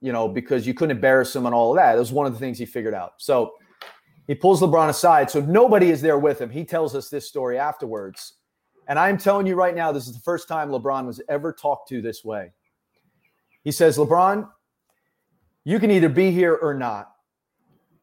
you 0.01 0.11
know, 0.11 0.27
because 0.27 0.65
you 0.65 0.73
couldn't 0.73 0.95
embarrass 0.95 1.35
him 1.35 1.45
and 1.45 1.53
all 1.53 1.71
of 1.71 1.77
that. 1.77 1.95
It 1.95 1.99
was 1.99 2.11
one 2.11 2.25
of 2.25 2.33
the 2.33 2.39
things 2.39 2.57
he 2.57 2.65
figured 2.65 2.93
out. 2.93 3.13
So 3.17 3.53
he 4.27 4.35
pulls 4.35 4.61
LeBron 4.61 4.89
aside. 4.89 5.29
So 5.29 5.41
nobody 5.41 5.89
is 5.89 6.01
there 6.01 6.19
with 6.19 6.39
him. 6.39 6.49
He 6.49 6.63
tells 6.63 6.95
us 6.95 7.09
this 7.09 7.27
story 7.27 7.57
afterwards. 7.57 8.35
And 8.87 8.97
I'm 8.97 9.17
telling 9.17 9.45
you 9.45 9.55
right 9.55 9.75
now, 9.75 9.91
this 9.91 10.07
is 10.07 10.13
the 10.13 10.21
first 10.21 10.47
time 10.47 10.69
LeBron 10.69 11.05
was 11.05 11.21
ever 11.29 11.51
talked 11.53 11.89
to 11.89 12.01
this 12.01 12.23
way. 12.23 12.53
He 13.63 13.71
says, 13.71 13.97
LeBron, 13.97 14.49
you 15.65 15.79
can 15.79 15.91
either 15.91 16.09
be 16.09 16.31
here 16.31 16.55
or 16.55 16.73
not. 16.73 17.11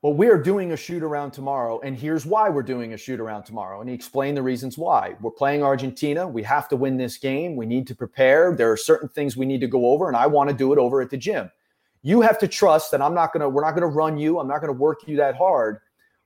But 0.02 0.10
we 0.10 0.28
are 0.28 0.40
doing 0.40 0.72
a 0.72 0.76
shoot 0.76 1.02
around 1.02 1.32
tomorrow, 1.32 1.80
and 1.80 1.96
here's 1.96 2.24
why 2.24 2.48
we're 2.48 2.62
doing 2.62 2.92
a 2.92 2.96
shoot 2.96 3.18
around 3.18 3.44
tomorrow. 3.44 3.80
And 3.80 3.88
he 3.88 3.94
explained 3.94 4.36
the 4.36 4.42
reasons 4.42 4.78
why. 4.78 5.16
We're 5.20 5.32
playing 5.32 5.64
Argentina. 5.64 6.28
We 6.28 6.42
have 6.44 6.68
to 6.68 6.76
win 6.76 6.96
this 6.96 7.16
game. 7.16 7.56
We 7.56 7.66
need 7.66 7.86
to 7.88 7.94
prepare. 7.94 8.54
There 8.54 8.70
are 8.70 8.76
certain 8.76 9.08
things 9.08 9.36
we 9.36 9.46
need 9.46 9.62
to 9.62 9.66
go 9.66 9.86
over, 9.86 10.06
and 10.06 10.16
I 10.16 10.26
want 10.26 10.48
to 10.50 10.54
do 10.54 10.72
it 10.72 10.78
over 10.78 11.00
at 11.00 11.10
the 11.10 11.16
gym. 11.16 11.50
You 12.02 12.20
have 12.20 12.38
to 12.38 12.46
trust 12.46 12.92
that 12.92 13.02
I'm 13.02 13.14
not 13.14 13.32
going 13.32 13.40
to, 13.40 13.48
we're 13.48 13.64
not 13.64 13.72
going 13.72 13.80
to 13.80 13.88
run 13.88 14.16
you. 14.16 14.38
I'm 14.38 14.46
not 14.46 14.60
going 14.60 14.72
to 14.72 14.78
work 14.78 15.08
you 15.08 15.16
that 15.16 15.34
hard, 15.34 15.80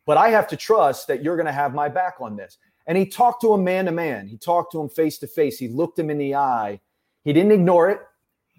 but 0.04 0.18
I 0.18 0.28
have 0.28 0.46
to 0.48 0.56
trust 0.56 1.06
that 1.06 1.22
you're 1.22 1.36
going 1.36 1.46
to 1.46 1.52
have 1.52 1.72
my 1.72 1.88
back 1.88 2.16
on 2.20 2.36
this. 2.36 2.58
And 2.86 2.98
he 2.98 3.06
talked 3.06 3.40
to 3.42 3.54
him 3.54 3.64
man 3.64 3.86
to 3.86 3.92
man. 3.92 4.26
He 4.26 4.36
talked 4.36 4.72
to 4.72 4.80
him 4.80 4.90
face 4.90 5.16
to 5.18 5.26
face. 5.26 5.58
He 5.58 5.68
looked 5.68 5.98
him 5.98 6.10
in 6.10 6.18
the 6.18 6.34
eye. 6.34 6.80
He 7.24 7.32
didn't 7.32 7.52
ignore 7.52 7.88
it. 7.88 8.00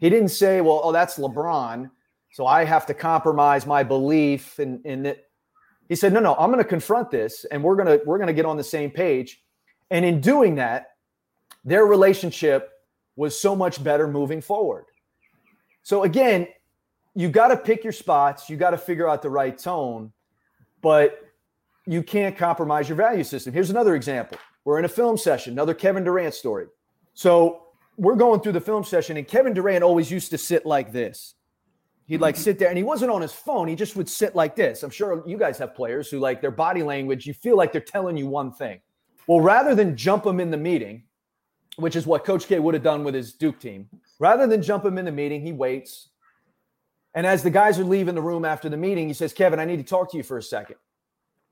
He 0.01 0.09
didn't 0.09 0.29
say, 0.29 0.61
well, 0.61 0.81
oh, 0.83 0.91
that's 0.91 1.17
LeBron. 1.17 1.89
So 2.31 2.47
I 2.47 2.65
have 2.65 2.85
to 2.87 2.93
compromise 2.93 3.65
my 3.67 3.83
belief 3.83 4.59
in, 4.59 4.81
in 4.83 5.05
it. 5.05 5.29
He 5.89 5.95
said, 5.95 6.11
no, 6.11 6.19
no, 6.19 6.35
I'm 6.35 6.51
going 6.51 6.63
to 6.63 6.67
confront 6.67 7.11
this 7.11 7.45
and 7.45 7.63
we're 7.63 7.75
going 7.75 7.87
to, 7.87 8.03
we're 8.05 8.17
going 8.17 8.27
to 8.27 8.33
get 8.33 8.45
on 8.45 8.57
the 8.57 8.63
same 8.63 8.89
page. 8.89 9.43
And 9.91 10.03
in 10.03 10.19
doing 10.19 10.55
that, 10.55 10.95
their 11.63 11.85
relationship 11.85 12.71
was 13.15 13.37
so 13.39 13.55
much 13.55 13.83
better 13.83 14.07
moving 14.07 14.41
forward. 14.41 14.85
So 15.83 16.03
again, 16.03 16.47
you 17.13 17.29
got 17.29 17.49
to 17.49 17.57
pick 17.57 17.83
your 17.83 17.93
spots. 17.93 18.49
You 18.49 18.57
got 18.57 18.71
to 18.71 18.77
figure 18.77 19.07
out 19.07 19.21
the 19.21 19.29
right 19.29 19.55
tone, 19.55 20.11
but 20.81 21.19
you 21.85 22.01
can't 22.01 22.35
compromise 22.35 22.89
your 22.89 22.95
value 22.95 23.23
system. 23.23 23.53
Here's 23.53 23.69
another 23.69 23.95
example. 23.95 24.37
We're 24.63 24.79
in 24.79 24.85
a 24.85 24.89
film 24.89 25.17
session, 25.17 25.53
another 25.53 25.73
Kevin 25.73 26.03
Durant 26.03 26.33
story. 26.33 26.67
So 27.13 27.67
we're 28.01 28.15
going 28.15 28.41
through 28.41 28.53
the 28.53 28.61
film 28.61 28.83
session, 28.83 29.15
and 29.17 29.27
Kevin 29.27 29.53
Durant 29.53 29.83
always 29.83 30.09
used 30.09 30.31
to 30.31 30.37
sit 30.37 30.65
like 30.65 30.91
this. 30.91 31.35
He'd 32.07 32.19
like 32.19 32.35
sit 32.35 32.57
there 32.57 32.69
and 32.69 32.77
he 32.77 32.83
wasn't 32.83 33.11
on 33.11 33.21
his 33.21 33.31
phone. 33.31 33.67
He 33.67 33.75
just 33.75 33.95
would 33.95 34.09
sit 34.09 34.35
like 34.35 34.55
this. 34.55 34.81
I'm 34.81 34.89
sure 34.89 35.23
you 35.27 35.37
guys 35.37 35.59
have 35.59 35.75
players 35.75 36.09
who 36.09 36.17
like 36.17 36.41
their 36.41 36.49
body 36.49 36.81
language, 36.81 37.27
you 37.27 37.35
feel 37.35 37.55
like 37.55 37.71
they're 37.71 37.79
telling 37.79 38.17
you 38.17 38.25
one 38.25 38.51
thing. 38.51 38.81
Well, 39.27 39.39
rather 39.39 39.75
than 39.75 39.95
jump 39.95 40.25
him 40.25 40.39
in 40.39 40.49
the 40.49 40.57
meeting, 40.57 41.03
which 41.75 41.95
is 41.95 42.07
what 42.07 42.25
Coach 42.25 42.47
K 42.47 42.57
would 42.57 42.73
have 42.73 42.81
done 42.81 43.03
with 43.03 43.13
his 43.13 43.33
Duke 43.33 43.59
team, 43.59 43.87
rather 44.17 44.47
than 44.47 44.63
jump 44.63 44.83
him 44.83 44.97
in 44.97 45.05
the 45.05 45.11
meeting, 45.11 45.41
he 45.41 45.53
waits. 45.53 46.09
And 47.13 47.27
as 47.27 47.43
the 47.43 47.51
guys 47.51 47.77
are 47.77 47.83
leaving 47.83 48.15
the 48.15 48.21
room 48.21 48.45
after 48.45 48.67
the 48.67 48.77
meeting, 48.77 49.07
he 49.09 49.13
says, 49.13 49.31
Kevin, 49.31 49.59
I 49.59 49.65
need 49.65 49.77
to 49.77 49.83
talk 49.83 50.09
to 50.11 50.17
you 50.17 50.23
for 50.23 50.39
a 50.39 50.43
second. 50.43 50.77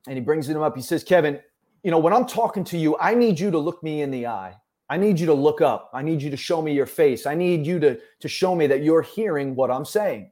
And 0.07 0.17
he 0.17 0.21
brings 0.21 0.49
him 0.49 0.59
up. 0.63 0.75
He 0.75 0.81
says, 0.81 1.03
Kevin, 1.03 1.39
you 1.83 1.91
know, 1.91 1.99
when 1.99 2.11
I'm 2.11 2.25
talking 2.25 2.63
to 2.65 2.77
you, 2.77 2.97
I 2.97 3.13
need 3.13 3.39
you 3.39 3.51
to 3.51 3.59
look 3.59 3.83
me 3.83 4.01
in 4.01 4.09
the 4.09 4.25
eye. 4.25 4.55
I 4.89 4.97
need 4.97 5.19
you 5.19 5.27
to 5.27 5.33
look 5.33 5.61
up. 5.61 5.89
I 5.93 6.01
need 6.01 6.21
you 6.21 6.31
to 6.31 6.37
show 6.37 6.61
me 6.61 6.73
your 6.73 6.87
face. 6.87 7.25
I 7.25 7.35
need 7.35 7.65
you 7.65 7.79
to, 7.79 7.99
to 8.19 8.27
show 8.27 8.55
me 8.55 8.65
that 8.67 8.83
you're 8.83 9.03
hearing 9.03 9.55
what 9.55 9.69
I'm 9.69 9.85
saying. 9.85 10.31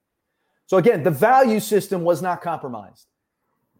So 0.65 0.78
again, 0.78 1.04
the 1.04 1.12
value 1.12 1.60
system 1.60 2.04
was 2.04 2.22
not 2.22 2.41
compromised. 2.41 3.08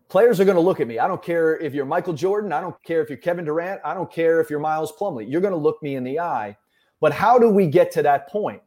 Players 0.08 0.40
are 0.40 0.46
going 0.46 0.56
to 0.56 0.62
look 0.62 0.80
at 0.80 0.88
me. 0.88 1.00
I 1.00 1.08
don't 1.08 1.22
care 1.22 1.58
if 1.58 1.74
you're 1.74 1.86
Michael 1.86 2.14
Jordan. 2.14 2.54
I 2.54 2.62
don't 2.62 2.82
care 2.84 3.02
if 3.02 3.10
you're 3.10 3.18
Kevin 3.18 3.44
Durant. 3.44 3.82
I 3.84 3.94
don't 3.94 4.12
care 4.12 4.40
if 4.40 4.50
you're 4.50 4.60
Miles 4.60 4.94
Plumlee. 4.94 5.30
You're 5.30 5.42
going 5.42 5.52
to 5.52 5.58
look 5.58 5.84
me 5.84 5.96
in 5.96 6.04
the 6.04 6.20
eye. 6.20 6.56
But 7.02 7.12
how 7.12 7.38
do 7.38 7.50
we 7.50 7.68
get 7.68 7.92
to 7.92 8.04
that 8.04 8.30
point? 8.30 8.62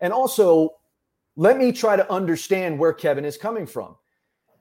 And 0.00 0.12
also, 0.12 0.74
let 1.36 1.56
me 1.56 1.70
try 1.70 1.96
to 1.96 2.10
understand 2.10 2.78
where 2.78 2.92
Kevin 2.92 3.24
is 3.24 3.36
coming 3.36 3.66
from. 3.66 3.94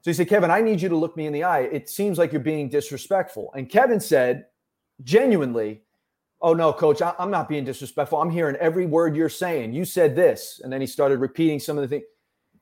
So 0.02 0.12
he 0.12 0.14
said, 0.14 0.30
Kevin, 0.30 0.52
I 0.52 0.62
need 0.62 0.80
you 0.80 0.90
to 0.90 0.96
look 0.96 1.18
me 1.18 1.26
in 1.26 1.34
the 1.34 1.44
eye. 1.44 1.62
It 1.62 1.90
seems 1.90 2.20
like 2.20 2.32
you're 2.32 2.42
being 2.42 2.70
disrespectful. 2.70 3.52
And 3.56 3.68
Kevin 3.68 4.00
said, 4.00 4.46
genuinely, 5.04 5.82
Oh, 6.42 6.54
no, 6.54 6.74
coach, 6.74 7.02
I'm 7.02 7.32
not 7.32 7.50
being 7.50 7.64
disrespectful. 7.64 8.22
I'm 8.22 8.30
hearing 8.30 8.56
every 8.58 8.86
word 8.86 9.16
you're 9.16 9.30
saying. 9.30 9.74
You 9.74 9.86
said 9.86 10.16
this. 10.16 10.62
And 10.64 10.72
then 10.72 10.82
he 10.82 10.88
started 10.88 11.20
repeating 11.20 11.60
some 11.60 11.78
of 11.78 11.82
the 11.82 11.88
things 11.88 12.06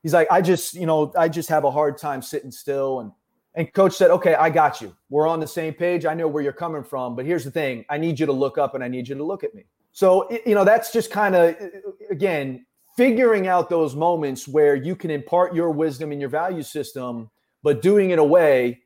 he's 0.04 0.14
like, 0.14 0.28
I 0.30 0.42
just, 0.42 0.76
you 0.76 0.86
know, 0.86 1.12
I 1.18 1.30
just 1.30 1.50
have 1.50 1.64
a 1.64 1.72
hard 1.72 1.98
time 1.98 2.22
sitting 2.22 2.52
still. 2.52 3.00
And 3.00 3.12
and 3.56 3.72
coach 3.74 3.94
said, 3.94 4.10
okay, 4.10 4.34
I 4.34 4.50
got 4.50 4.82
you. 4.82 4.96
We're 5.10 5.28
on 5.28 5.40
the 5.40 5.48
same 5.48 5.74
page. 5.74 6.06
I 6.06 6.14
know 6.14 6.28
where 6.28 6.44
you're 6.44 6.54
coming 6.54 6.84
from, 6.84 7.16
but 7.16 7.26
here's 7.26 7.44
the 7.44 7.52
thing: 7.52 7.86
I 7.90 7.98
need 7.98 8.20
you 8.20 8.26
to 8.26 8.32
look 8.32 8.58
up 8.58 8.76
and 8.76 8.84
I 8.84 8.88
need 8.88 9.08
you 9.08 9.16
to 9.16 9.24
look 9.24 9.44
at 9.44 9.54
me. 9.56 9.66
So 9.92 10.30
you 10.46 10.56
know, 10.56 10.66
that's 10.66 10.92
just 10.92 11.12
kind 11.12 11.36
of 11.36 11.56
uh, 11.56 11.66
uh, 11.66 11.92
again 12.10 12.66
figuring 12.98 13.48
out 13.48 13.70
those 13.70 13.96
moments 13.96 14.48
where 14.48 14.76
you 14.76 14.96
can 14.96 15.10
impart 15.10 15.56
your 15.56 15.72
wisdom 15.72 16.12
and 16.12 16.22
your 16.22 16.30
value 16.30 16.64
system, 16.64 17.30
but 17.64 17.82
doing 17.82 18.12
it 18.12 18.20
a 18.20 18.24
way 18.24 18.82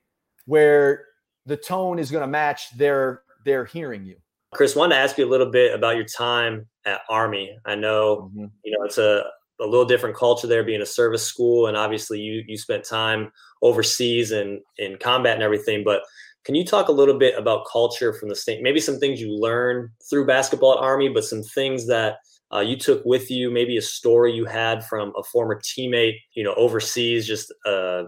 where 0.46 1.06
the 1.46 1.58
tone 1.58 2.00
is 2.00 2.12
going 2.12 2.22
to 2.22 2.28
match 2.28 2.78
their 2.78 3.22
their 3.46 3.64
hearing 3.64 4.06
you. 4.06 4.18
Chris, 4.54 4.76
wanted 4.76 4.96
to 4.96 5.02
ask 5.02 5.18
you 5.18 5.26
a 5.26 5.30
little 5.30 5.52
bit 5.52 5.74
about 5.74 5.96
your 5.96 6.06
time 6.06 6.68
at 6.86 7.02
Army. 7.10 7.58
I 7.66 7.76
know 7.76 8.32
mm-hmm. 8.34 8.46
you 8.64 8.78
know 8.78 8.86
it's 8.86 8.98
a 8.98 9.26
a 9.60 9.66
little 9.66 9.86
different 9.86 10.16
culture 10.16 10.48
there 10.48 10.64
being 10.64 10.82
a 10.82 10.86
service 10.86 11.24
school 11.24 11.68
and 11.68 11.76
obviously 11.76 12.20
you 12.20 12.44
you 12.48 12.58
spent 12.58 12.84
time 12.84 13.32
overseas 13.62 14.32
and 14.32 14.60
in 14.78 14.98
combat 14.98 15.34
and 15.34 15.44
everything 15.44 15.84
but 15.84 16.04
can 16.46 16.56
you 16.56 16.64
talk 16.64 16.88
a 16.88 16.92
little 16.92 17.18
bit 17.18 17.38
about 17.38 17.66
culture 17.72 18.14
from 18.14 18.30
the 18.30 18.36
state 18.36 18.62
maybe 18.62 18.80
some 18.80 19.00
things 19.00 19.20
you 19.20 19.36
learned 19.36 19.90
through 20.10 20.28
basketball 20.28 20.74
at 20.74 20.84
army 20.84 21.10
but 21.10 21.24
some 21.24 21.42
things 21.42 21.88
that 21.88 22.18
uh, 22.54 22.60
you 22.60 22.78
took 22.78 23.04
with 23.04 23.30
you 23.32 23.50
maybe 23.50 23.78
a 23.78 23.82
story 23.82 24.32
you 24.32 24.46
had 24.46 24.86
from 24.86 25.12
a 25.18 25.24
former 25.24 25.60
teammate 25.60 26.16
you 26.36 26.44
know 26.44 26.54
overseas 26.54 27.26
just 27.26 27.54
uh, 27.66 28.04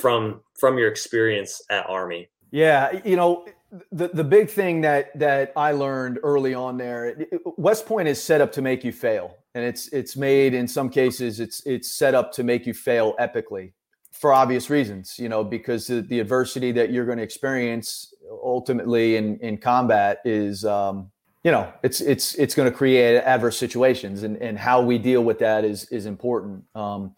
from 0.00 0.40
from 0.58 0.78
your 0.78 0.88
experience 0.88 1.60
at 1.70 1.88
army 1.88 2.28
yeah 2.50 2.98
you 3.04 3.14
know 3.14 3.44
the, 3.92 4.08
the 4.08 4.24
big 4.24 4.48
thing 4.48 4.80
that 4.82 5.16
that 5.18 5.52
I 5.56 5.72
learned 5.72 6.18
early 6.22 6.54
on 6.54 6.76
there, 6.76 7.16
West 7.56 7.86
Point 7.86 8.08
is 8.08 8.22
set 8.22 8.40
up 8.40 8.52
to 8.52 8.62
make 8.62 8.84
you 8.84 8.92
fail, 8.92 9.36
and 9.54 9.64
it's 9.64 9.88
it's 9.88 10.16
made 10.16 10.54
in 10.54 10.68
some 10.68 10.88
cases 10.88 11.40
it's 11.40 11.64
it's 11.66 11.90
set 11.90 12.14
up 12.14 12.32
to 12.32 12.44
make 12.44 12.66
you 12.66 12.74
fail 12.74 13.14
epically 13.18 13.72
for 14.12 14.32
obvious 14.32 14.70
reasons, 14.70 15.18
you 15.18 15.28
know, 15.28 15.42
because 15.42 15.88
the, 15.88 16.00
the 16.00 16.20
adversity 16.20 16.70
that 16.72 16.92
you're 16.92 17.04
going 17.04 17.18
to 17.18 17.24
experience 17.24 18.14
ultimately 18.30 19.16
in 19.16 19.38
in 19.38 19.58
combat 19.58 20.20
is, 20.24 20.64
um, 20.64 21.10
you 21.42 21.50
know, 21.50 21.72
it's 21.82 22.00
it's 22.00 22.34
it's 22.36 22.54
going 22.54 22.70
to 22.70 22.76
create 22.76 23.16
adverse 23.18 23.58
situations, 23.58 24.22
and 24.22 24.36
and 24.36 24.58
how 24.58 24.80
we 24.80 24.98
deal 24.98 25.24
with 25.24 25.38
that 25.40 25.64
is 25.64 25.86
is 25.86 26.06
important, 26.06 26.64
um, 26.76 27.14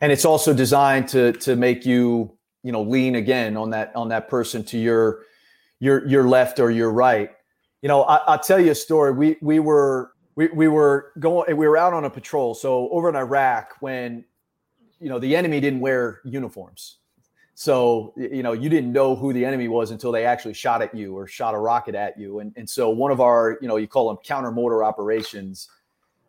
and 0.00 0.12
it's 0.12 0.24
also 0.24 0.52
designed 0.52 1.08
to 1.08 1.32
to 1.32 1.56
make 1.56 1.86
you 1.86 2.36
you 2.62 2.72
know 2.72 2.82
lean 2.82 3.14
again 3.14 3.56
on 3.56 3.70
that 3.70 3.94
on 3.96 4.08
that 4.08 4.28
person 4.28 4.62
to 4.64 4.78
your 4.78 5.22
your 5.80 6.06
your 6.06 6.24
left 6.24 6.60
or 6.60 6.70
your 6.70 6.90
right. 6.90 7.30
You 7.82 7.88
know, 7.88 8.02
I, 8.04 8.32
will 8.32 8.38
tell 8.38 8.60
you 8.60 8.72
a 8.72 8.74
story. 8.74 9.12
We 9.12 9.36
we 9.40 9.58
were 9.58 10.12
we, 10.36 10.48
we 10.48 10.68
were 10.68 11.12
going 11.18 11.56
we 11.56 11.68
were 11.68 11.76
out 11.76 11.92
on 11.92 12.04
a 12.04 12.10
patrol. 12.10 12.54
So 12.54 12.88
over 12.90 13.08
in 13.08 13.16
Iraq, 13.16 13.74
when 13.80 14.24
you 15.00 15.08
know 15.08 15.18
the 15.18 15.36
enemy 15.36 15.60
didn't 15.60 15.80
wear 15.80 16.20
uniforms, 16.24 16.98
so 17.54 18.14
you 18.16 18.42
know 18.42 18.52
you 18.52 18.68
didn't 18.68 18.92
know 18.92 19.14
who 19.14 19.32
the 19.32 19.44
enemy 19.44 19.68
was 19.68 19.90
until 19.90 20.12
they 20.12 20.24
actually 20.24 20.54
shot 20.54 20.82
at 20.82 20.94
you 20.94 21.16
or 21.16 21.26
shot 21.26 21.54
a 21.54 21.58
rocket 21.58 21.94
at 21.94 22.18
you. 22.18 22.40
And 22.40 22.52
and 22.56 22.68
so 22.68 22.90
one 22.90 23.10
of 23.10 23.20
our 23.20 23.58
you 23.60 23.68
know 23.68 23.76
you 23.76 23.86
call 23.86 24.08
them 24.08 24.18
counter 24.24 24.50
mortar 24.50 24.82
operations. 24.84 25.68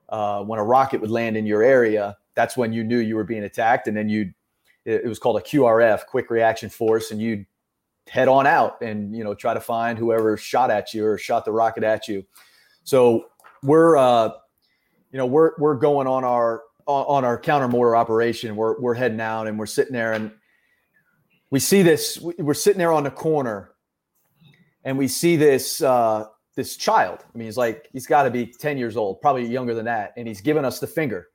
Uh, 0.07 0.43
when 0.43 0.59
a 0.59 0.63
rocket 0.63 1.01
would 1.01 1.09
land 1.09 1.35
in 1.35 1.47
your 1.47 1.63
area, 1.63 2.15
that's 2.35 2.55
when 2.55 2.71
you 2.71 2.83
knew 2.83 2.99
you 2.99 3.15
were 3.15 3.23
being 3.23 3.43
attacked, 3.43 3.87
and 3.87 3.97
then 3.97 4.07
you 4.07 4.31
it 4.85 5.05
was 5.05 5.17
called 5.17 5.37
a 5.37 5.41
QRF, 5.41 6.05
quick 6.05 6.29
reaction 6.29 6.69
force, 6.69 7.09
and 7.09 7.19
you'd 7.19 7.45
head 8.07 8.27
on 8.27 8.45
out 8.45 8.81
and 8.81 9.15
you 9.15 9.23
know 9.23 9.33
try 9.33 9.53
to 9.53 9.59
find 9.59 9.97
whoever 9.97 10.37
shot 10.37 10.69
at 10.69 10.93
you 10.93 11.05
or 11.05 11.17
shot 11.17 11.45
the 11.45 11.51
rocket 11.51 11.83
at 11.83 12.07
you. 12.07 12.23
So 12.83 13.25
we're 13.63 13.97
uh, 13.97 14.29
you 15.11 15.17
know 15.17 15.25
we're 15.25 15.51
we're 15.57 15.75
going 15.75 16.07
on 16.07 16.23
our 16.23 16.63
on 16.87 17.25
our 17.25 17.39
counter 17.39 17.67
mortar 17.67 17.95
operation. 17.95 18.55
We're 18.55 18.79
we're 18.79 18.93
heading 18.93 19.21
out 19.21 19.47
and 19.47 19.57
we're 19.57 19.65
sitting 19.65 19.93
there 19.93 20.13
and 20.13 20.31
we 21.49 21.59
see 21.59 21.81
this. 21.81 22.19
We're 22.19 22.53
sitting 22.53 22.79
there 22.79 22.91
on 22.93 23.03
the 23.03 23.11
corner 23.11 23.71
and 24.83 24.97
we 24.97 25.07
see 25.07 25.35
this 25.35 25.81
uh, 25.81 26.27
this 26.55 26.77
child. 26.77 27.25
I 27.33 27.37
mean, 27.37 27.47
he's 27.47 27.57
like 27.57 27.89
he's 27.91 28.07
got 28.07 28.23
to 28.23 28.31
be 28.31 28.45
ten 28.45 28.77
years 28.77 28.95
old, 28.95 29.19
probably 29.19 29.45
younger 29.47 29.73
than 29.73 29.85
that, 29.85 30.13
and 30.15 30.27
he's 30.27 30.41
giving 30.41 30.63
us 30.63 30.79
the 30.79 30.87
finger 30.87 31.29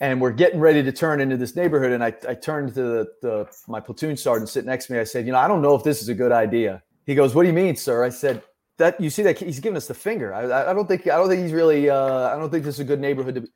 and 0.00 0.20
we're 0.20 0.32
getting 0.32 0.60
ready 0.60 0.82
to 0.82 0.92
turn 0.92 1.20
into 1.20 1.36
this 1.36 1.56
neighborhood. 1.56 1.92
And 1.92 2.04
I, 2.04 2.14
I 2.28 2.34
turned 2.34 2.74
to 2.74 2.74
the, 2.74 3.06
the, 3.22 3.48
my 3.66 3.80
platoon 3.80 4.16
sergeant 4.16 4.48
sitting 4.48 4.68
next 4.68 4.86
to 4.86 4.92
me. 4.92 4.98
I 4.98 5.04
said, 5.04 5.26
you 5.26 5.32
know, 5.32 5.38
I 5.38 5.48
don't 5.48 5.62
know 5.62 5.74
if 5.74 5.84
this 5.84 6.02
is 6.02 6.08
a 6.08 6.14
good 6.14 6.32
idea. 6.32 6.82
He 7.06 7.14
goes, 7.14 7.34
what 7.34 7.42
do 7.42 7.48
you 7.48 7.54
mean, 7.54 7.76
sir? 7.76 8.04
I 8.04 8.10
said, 8.10 8.42
that 8.78 9.00
you 9.00 9.08
see 9.08 9.22
that 9.22 9.38
he's 9.38 9.58
giving 9.60 9.76
us 9.76 9.86
the 9.86 9.94
finger. 9.94 10.34
I, 10.34 10.70
I 10.70 10.74
don't 10.74 10.86
think, 10.86 11.06
I 11.06 11.16
don't 11.16 11.28
think 11.28 11.42
he's 11.42 11.52
really, 11.52 11.88
uh, 11.88 12.28
I 12.28 12.36
don't 12.36 12.50
think 12.50 12.64
this 12.64 12.74
is 12.74 12.80
a 12.80 12.84
good 12.84 13.00
neighborhood 13.00 13.36
to 13.36 13.40
be. 13.42 13.48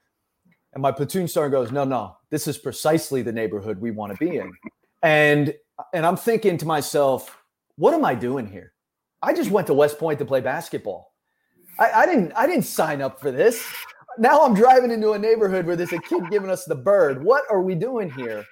And 0.73 0.81
my 0.81 0.93
platoon 0.93 1.29
sergeant 1.29 1.53
goes, 1.53 1.73
no, 1.73 1.85
no, 1.85 2.17
this 2.31 2.47
is 2.47 2.57
precisely 2.57 3.23
the 3.23 3.33
neighborhood 3.33 3.81
we 3.81 3.91
want 3.91 4.13
to 4.13 4.19
be 4.19 4.37
in. 4.37 4.53
And, 5.03 5.55
and 5.93 6.07
I'm 6.07 6.17
thinking 6.17 6.57
to 6.59 6.67
myself, 6.67 7.37
what 7.77 7.93
am 7.93 8.05
I 8.05 8.15
doing 8.15 8.47
here? 8.47 8.73
I 9.21 9.35
just 9.35 9.51
went 9.51 9.67
to 9.67 9.75
West 9.75 9.99
Point 9.99 10.19
to 10.21 10.25
play 10.25 10.41
basketball. 10.41 11.13
I, 11.79 11.91
I 11.91 12.07
didn't, 12.07 12.33
I 12.33 12.47
didn't 12.47 12.65
sign 12.65 13.03
up 13.03 13.21
for 13.21 13.31
this. 13.31 13.63
Now 14.19 14.43
I'm 14.43 14.55
driving 14.55 14.91
into 14.91 15.13
a 15.13 15.19
neighborhood 15.19 15.67
where 15.67 15.77
there's 15.77 15.93
a 15.93 16.01
kid 16.01 16.23
giving 16.31 16.51
us 16.51 16.65
the 16.65 16.75
bird. 16.75 17.23
What 17.23 17.45
are 17.51 17.63
we 17.63 17.75
doing 17.75 18.11
here? 18.11 18.45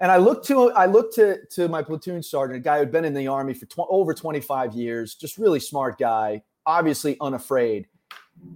And 0.00 0.10
I 0.10 0.16
looked 0.16 0.46
to 0.46 0.70
I 0.72 0.86
looked 0.86 1.14
to 1.16 1.38
to 1.50 1.68
my 1.68 1.82
platoon 1.82 2.22
sergeant, 2.22 2.56
a 2.56 2.60
guy 2.60 2.78
who'd 2.78 2.90
been 2.90 3.04
in 3.04 3.14
the 3.14 3.26
army 3.26 3.52
for 3.52 3.66
tw- 3.66 3.86
over 3.90 4.14
25 4.14 4.72
years, 4.74 5.14
just 5.14 5.36
really 5.36 5.60
smart 5.60 5.98
guy, 5.98 6.42
obviously 6.66 7.16
unafraid. 7.20 7.86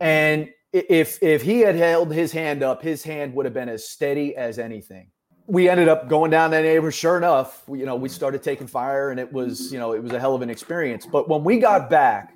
And 0.01 0.49
if 0.73 1.23
if 1.23 1.43
he 1.43 1.61
had 1.61 1.77
held 1.77 2.13
his 2.13 2.33
hand 2.33 2.63
up, 2.63 2.83
his 2.83 3.03
hand 3.03 3.35
would 3.35 3.45
have 3.45 3.55
been 3.55 3.69
as 3.69 3.89
steady 3.89 4.35
as 4.37 4.59
anything. 4.59 5.11
We 5.47 5.69
ended 5.69 5.89
up 5.89 6.09
going 6.09 6.31
down 6.31 6.51
that 6.53 6.63
neighborhood. 6.63 6.95
Sure 6.95 7.19
enough, 7.19 7.69
we, 7.69 7.81
you 7.81 7.87
know, 7.87 7.95
we 7.95 8.09
started 8.09 8.43
taking 8.43 8.67
fire, 8.67 9.11
and 9.11 9.21
it 9.21 9.31
was 9.31 9.73
you 9.73 9.79
know 9.79 9.93
it 9.93 10.03
was 10.03 10.13
a 10.13 10.19
hell 10.19 10.35
of 10.35 10.43
an 10.43 10.51
experience. 10.51 11.07
But 11.07 11.29
when 11.29 11.45
we 11.45 11.59
got 11.59 11.91
back, 11.91 12.33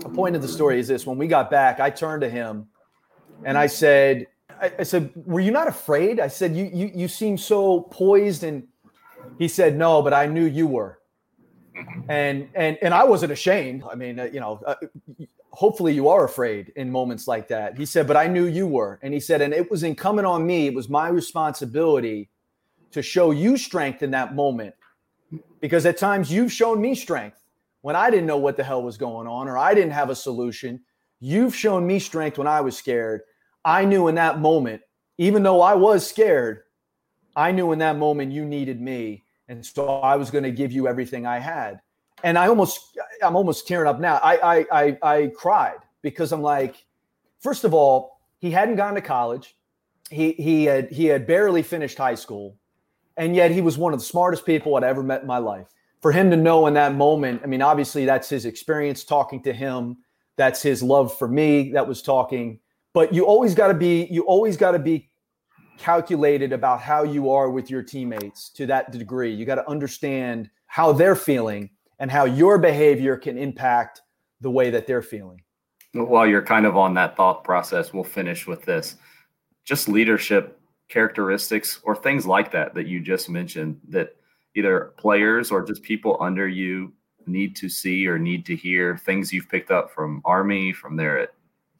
the 0.00 0.10
point 0.10 0.36
of 0.36 0.42
the 0.42 0.48
story 0.48 0.78
is 0.78 0.86
this: 0.86 1.06
when 1.06 1.16
we 1.16 1.26
got 1.26 1.50
back, 1.50 1.80
I 1.80 1.90
turned 1.90 2.20
to 2.20 2.28
him, 2.28 2.68
and 3.44 3.58
I 3.58 3.66
said, 3.66 4.26
I, 4.60 4.72
I 4.80 4.82
said, 4.82 5.12
"Were 5.14 5.40
you 5.40 5.50
not 5.50 5.68
afraid?" 5.68 6.20
I 6.20 6.28
said, 6.28 6.56
"You 6.56 6.70
you 6.72 6.90
you 6.94 7.08
seem 7.08 7.38
so 7.38 7.82
poised," 7.82 8.44
and 8.44 8.66
he 9.38 9.48
said, 9.48 9.76
"No, 9.76 10.02
but 10.02 10.12
I 10.12 10.26
knew 10.26 10.44
you 10.44 10.66
were." 10.66 10.98
And 12.08 12.48
and 12.54 12.78
and 12.82 12.94
I 12.94 13.04
wasn't 13.04 13.32
ashamed. 13.32 13.82
I 13.90 13.94
mean, 13.94 14.18
uh, 14.18 14.24
you 14.24 14.40
know, 14.40 14.60
uh, 14.66 14.76
hopefully 15.54 15.94
you 15.94 16.08
are 16.08 16.24
afraid 16.24 16.72
in 16.74 16.90
moments 16.90 17.28
like 17.28 17.46
that. 17.48 17.78
He 17.78 17.86
said, 17.86 18.08
but 18.08 18.16
I 18.16 18.26
knew 18.26 18.46
you 18.46 18.66
were. 18.66 18.98
And 19.02 19.14
he 19.14 19.20
said, 19.20 19.40
and 19.40 19.54
it 19.54 19.70
was 19.70 19.84
incumbent 19.84 20.26
on 20.26 20.44
me, 20.44 20.66
it 20.66 20.74
was 20.74 20.88
my 20.88 21.08
responsibility 21.08 22.28
to 22.90 23.02
show 23.02 23.30
you 23.30 23.56
strength 23.56 24.02
in 24.02 24.10
that 24.10 24.34
moment. 24.34 24.74
Because 25.60 25.86
at 25.86 25.96
times 25.96 26.30
you've 26.30 26.52
shown 26.52 26.80
me 26.80 26.94
strength 26.94 27.38
when 27.82 27.96
I 27.96 28.10
didn't 28.10 28.26
know 28.26 28.36
what 28.36 28.56
the 28.56 28.64
hell 28.64 28.82
was 28.82 28.96
going 28.96 29.26
on 29.26 29.48
or 29.48 29.56
I 29.56 29.74
didn't 29.74 29.92
have 29.92 30.10
a 30.10 30.16
solution. 30.16 30.80
You've 31.20 31.54
shown 31.54 31.86
me 31.86 31.98
strength 31.98 32.36
when 32.36 32.48
I 32.48 32.60
was 32.60 32.76
scared. 32.76 33.22
I 33.64 33.84
knew 33.84 34.08
in 34.08 34.14
that 34.16 34.40
moment, 34.40 34.82
even 35.18 35.42
though 35.42 35.62
I 35.62 35.74
was 35.74 36.06
scared, 36.06 36.62
I 37.36 37.52
knew 37.52 37.72
in 37.72 37.78
that 37.80 37.96
moment 37.96 38.32
you 38.32 38.44
needed 38.44 38.80
me. 38.80 39.24
And 39.48 39.64
so 39.64 40.00
I 40.00 40.16
was 40.16 40.30
going 40.30 40.44
to 40.44 40.50
give 40.50 40.72
you 40.72 40.88
everything 40.88 41.26
I 41.26 41.38
had 41.38 41.80
and 42.24 42.38
I 42.38 42.48
almost 42.48 42.98
I'm 43.22 43.36
almost 43.36 43.68
tearing 43.68 43.88
up 43.88 44.00
now. 44.00 44.16
I 44.16 44.56
I 44.56 44.66
I, 44.72 44.98
I 45.02 45.26
cried 45.36 45.78
because 46.02 46.32
I'm 46.32 46.42
like, 46.42 46.84
first 47.40 47.64
of 47.64 47.74
all, 47.74 48.18
he 48.38 48.50
hadn't 48.50 48.76
gone 48.76 48.94
to 48.94 49.00
college. 49.00 49.54
He 50.10 50.32
he 50.32 50.64
had 50.64 50.90
he 50.90 51.04
had 51.04 51.26
barely 51.26 51.62
finished 51.62 51.98
high 51.98 52.14
school, 52.14 52.56
and 53.16 53.36
yet 53.36 53.50
he 53.50 53.60
was 53.60 53.78
one 53.78 53.92
of 53.92 54.00
the 54.00 54.04
smartest 54.04 54.46
people 54.46 54.74
I'd 54.74 54.84
ever 54.84 55.02
met 55.02 55.20
in 55.20 55.26
my 55.26 55.38
life. 55.38 55.68
For 56.00 56.12
him 56.12 56.30
to 56.30 56.36
know 56.36 56.66
in 56.66 56.74
that 56.74 56.94
moment, 56.94 57.42
I 57.44 57.46
mean, 57.46 57.62
obviously 57.62 58.04
that's 58.04 58.28
his 58.28 58.46
experience 58.46 59.04
talking 59.04 59.42
to 59.42 59.52
him. 59.52 59.98
That's 60.36 60.60
his 60.60 60.82
love 60.82 61.16
for 61.16 61.28
me 61.28 61.72
that 61.72 61.86
was 61.86 62.02
talking. 62.02 62.58
But 62.94 63.12
you 63.12 63.26
always 63.26 63.54
got 63.54 63.68
to 63.68 63.74
be 63.74 64.08
you 64.10 64.22
always 64.22 64.56
got 64.56 64.70
to 64.70 64.78
be 64.78 65.10
calculated 65.76 66.52
about 66.52 66.80
how 66.80 67.02
you 67.02 67.30
are 67.30 67.50
with 67.50 67.68
your 67.68 67.82
teammates 67.82 68.48
to 68.50 68.66
that 68.66 68.92
degree. 68.92 69.34
You 69.34 69.44
got 69.44 69.56
to 69.56 69.68
understand 69.68 70.48
how 70.66 70.92
they're 70.92 71.16
feeling 71.16 71.70
and 71.98 72.10
how 72.10 72.24
your 72.24 72.58
behavior 72.58 73.16
can 73.16 73.36
impact 73.36 74.02
the 74.40 74.50
way 74.50 74.70
that 74.70 74.86
they're 74.86 75.02
feeling. 75.02 75.42
While 75.92 76.26
you're 76.26 76.42
kind 76.42 76.66
of 76.66 76.76
on 76.76 76.94
that 76.94 77.16
thought 77.16 77.44
process, 77.44 77.92
we'll 77.92 78.04
finish 78.04 78.46
with 78.46 78.62
this. 78.62 78.96
Just 79.64 79.88
leadership 79.88 80.60
characteristics 80.88 81.80
or 81.82 81.96
things 81.96 82.26
like 82.26 82.50
that 82.52 82.74
that 82.74 82.86
you 82.86 83.00
just 83.00 83.28
mentioned 83.28 83.80
that 83.88 84.16
either 84.54 84.92
players 84.96 85.50
or 85.50 85.64
just 85.64 85.82
people 85.82 86.16
under 86.20 86.46
you 86.46 86.92
need 87.26 87.56
to 87.56 87.68
see 87.68 88.06
or 88.06 88.18
need 88.18 88.44
to 88.46 88.54
hear 88.54 88.96
things 88.98 89.32
you've 89.32 89.48
picked 89.48 89.70
up 89.70 89.90
from 89.90 90.20
Army, 90.24 90.72
from 90.72 90.96
there 90.96 91.18
at 91.18 91.33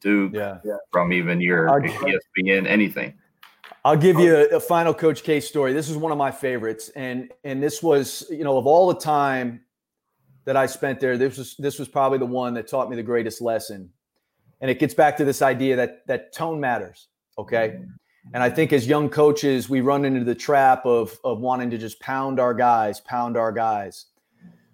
Duke, 0.05 0.33
yeah. 0.35 0.59
from 0.91 1.11
even 1.11 1.41
your 1.41 1.67
ESPN, 1.67 2.67
anything. 2.67 3.13
I'll 3.83 3.97
give 3.97 4.19
you 4.19 4.35
a, 4.35 4.57
a, 4.57 4.59
final 4.59 4.93
Coach 4.93 5.23
K 5.23 5.39
story. 5.39 5.73
This 5.73 5.89
is 5.89 5.97
one 5.97 6.11
of 6.11 6.17
my 6.17 6.31
favorites, 6.31 6.89
and 6.95 7.31
and 7.43 7.61
this 7.61 7.81
was 7.81 8.25
you 8.29 8.43
know 8.43 8.57
of 8.57 8.67
all 8.67 8.87
the 8.87 8.99
time 8.99 9.61
that 10.45 10.55
I 10.55 10.67
spent 10.67 10.99
there, 10.99 11.17
this 11.17 11.37
was 11.37 11.55
this 11.57 11.79
was 11.79 11.87
probably 11.87 12.19
the 12.19 12.25
one 12.25 12.53
that 12.53 12.67
taught 12.67 12.89
me 12.89 12.95
the 12.95 13.03
greatest 13.03 13.41
lesson. 13.41 13.89
And 14.61 14.71
it 14.71 14.79
gets 14.79 14.93
back 14.93 15.17
to 15.17 15.25
this 15.25 15.41
idea 15.41 15.75
that 15.75 16.07
that 16.07 16.33
tone 16.33 16.59
matters. 16.59 17.09
Okay. 17.37 17.79
And 18.33 18.41
I 18.41 18.49
think 18.49 18.73
as 18.73 18.87
young 18.87 19.09
coaches, 19.09 19.69
we 19.69 19.81
run 19.81 20.05
into 20.05 20.23
the 20.23 20.35
trap 20.35 20.85
of 20.85 21.19
of 21.23 21.39
wanting 21.39 21.69
to 21.71 21.77
just 21.77 21.99
pound 21.99 22.39
our 22.39 22.53
guys, 22.53 23.01
pound 23.01 23.37
our 23.37 23.51
guys. 23.51 24.05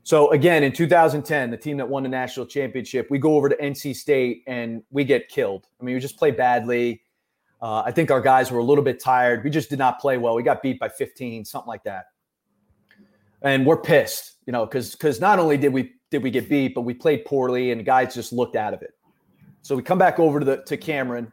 So 0.03 0.31
again, 0.31 0.63
in 0.63 0.71
2010, 0.71 1.51
the 1.51 1.57
team 1.57 1.77
that 1.77 1.87
won 1.87 2.03
the 2.03 2.09
national 2.09 2.47
championship, 2.47 3.07
we 3.09 3.19
go 3.19 3.35
over 3.35 3.49
to 3.49 3.55
NC 3.57 3.95
State 3.95 4.43
and 4.47 4.81
we 4.89 5.03
get 5.03 5.29
killed. 5.29 5.67
I 5.79 5.83
mean, 5.83 5.95
we 5.95 6.01
just 6.01 6.17
play 6.17 6.31
badly. 6.31 7.03
Uh, 7.61 7.83
I 7.85 7.91
think 7.91 8.09
our 8.09 8.21
guys 8.21 8.49
were 8.49 8.59
a 8.59 8.63
little 8.63 8.83
bit 8.83 8.99
tired. 8.99 9.43
We 9.43 9.51
just 9.51 9.69
did 9.69 9.77
not 9.77 9.99
play 9.99 10.17
well. 10.17 10.33
We 10.33 10.41
got 10.41 10.63
beat 10.63 10.79
by 10.79 10.89
15, 10.89 11.45
something 11.45 11.67
like 11.67 11.83
that 11.83 12.05
and 13.41 13.65
we're 13.65 13.77
pissed, 13.77 14.35
you 14.45 14.53
know, 14.53 14.65
because 14.65 14.91
because 14.91 15.19
not 15.19 15.39
only 15.39 15.57
did 15.57 15.73
we 15.73 15.93
did 16.09 16.23
we 16.23 16.31
get 16.31 16.49
beat, 16.49 16.75
but 16.75 16.81
we 16.81 16.93
played 16.93 17.25
poorly, 17.25 17.71
and 17.71 17.79
the 17.79 17.83
guys 17.83 18.13
just 18.13 18.33
looked 18.33 18.55
out 18.55 18.73
of 18.73 18.81
it. 18.81 18.91
So 19.61 19.75
we 19.75 19.83
come 19.83 19.97
back 19.97 20.19
over 20.19 20.39
to 20.39 20.45
the 20.45 20.57
to 20.63 20.77
Cameron, 20.77 21.31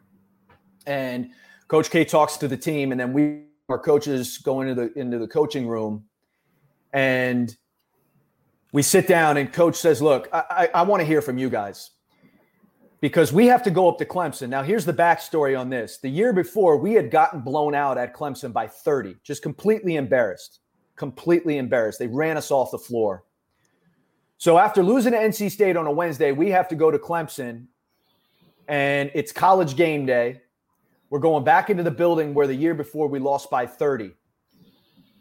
and 0.85 1.29
Coach 1.67 1.89
K 1.89 2.03
talks 2.03 2.37
to 2.37 2.47
the 2.47 2.57
team, 2.57 2.91
and 2.91 2.99
then 2.99 3.13
we 3.13 3.43
our 3.69 3.79
coaches 3.79 4.37
go 4.39 4.61
into 4.61 4.73
the 4.75 4.99
into 4.99 5.19
the 5.19 5.27
coaching 5.27 5.67
room, 5.67 6.03
and 6.93 7.55
we 8.71 8.81
sit 8.81 9.07
down, 9.07 9.37
and 9.37 9.51
Coach 9.51 9.75
says, 9.75 10.01
"Look, 10.01 10.27
I, 10.33 10.43
I, 10.49 10.69
I 10.75 10.81
want 10.83 11.01
to 11.01 11.05
hear 11.05 11.21
from 11.21 11.37
you 11.37 11.49
guys." 11.49 11.91
Because 13.01 13.31
we 13.31 13.45
have 13.45 13.63
to 13.63 13.71
go 13.71 13.87
up 13.87 13.97
to 13.99 14.05
Clemson. 14.05 14.49
Now, 14.49 14.61
here's 14.61 14.83
the 14.83 14.93
backstory 14.93 15.57
on 15.57 15.69
this. 15.69 15.99
The 15.99 16.09
year 16.09 16.33
before, 16.33 16.75
we 16.75 16.91
had 16.91 17.09
gotten 17.09 17.39
blown 17.39 17.73
out 17.73 17.97
at 17.97 18.13
Clemson 18.13 18.51
by 18.51 18.67
30, 18.67 19.15
just 19.23 19.41
completely 19.41 19.95
embarrassed 19.95 20.59
completely 20.99 21.57
embarrassed. 21.57 21.97
They 21.97 22.07
ran 22.07 22.37
us 22.37 22.51
off 22.51 22.69
the 22.69 22.77
floor. 22.77 23.23
So 24.37 24.59
after 24.59 24.83
losing 24.83 25.13
to 25.13 25.17
NC 25.17 25.49
State 25.49 25.75
on 25.75 25.87
a 25.87 25.91
Wednesday, 25.91 26.31
we 26.31 26.51
have 26.51 26.67
to 26.67 26.75
go 26.75 26.91
to 26.91 26.99
Clemson, 26.99 27.65
and 28.67 29.09
it's 29.15 29.31
college 29.31 29.75
game 29.75 30.05
day. 30.05 30.41
We're 31.09 31.19
going 31.19 31.43
back 31.43 31.71
into 31.71 31.81
the 31.81 31.91
building 31.91 32.33
where 32.35 32.45
the 32.45 32.53
year 32.53 32.75
before 32.75 33.07
we 33.07 33.17
lost 33.17 33.49
by 33.49 33.65
30. 33.65 34.11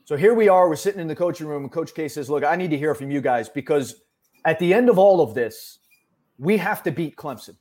So 0.09 0.17
here 0.17 0.33
we 0.33 0.49
are. 0.49 0.71
We're 0.71 0.77
sitting 0.77 1.03
in 1.03 1.07
the 1.07 1.15
coaching 1.15 1.47
room, 1.47 1.69
Coach 1.69 1.93
K 1.93 2.09
says, 2.09 2.31
Look, 2.31 2.43
I 2.43 2.57
need 2.57 2.71
to 2.71 2.79
hear 2.79 2.95
from 2.95 3.11
you 3.11 3.21
guys 3.21 3.51
because 3.51 3.97
at 4.47 4.59
the 4.59 4.73
end 4.73 4.89
of 4.89 4.99
all 4.99 5.21
of 5.21 5.35
this, 5.35 5.81
we 6.39 6.57
have 6.57 6.83
to 6.85 6.91
beat 6.91 7.15
Clemson. 7.15 7.57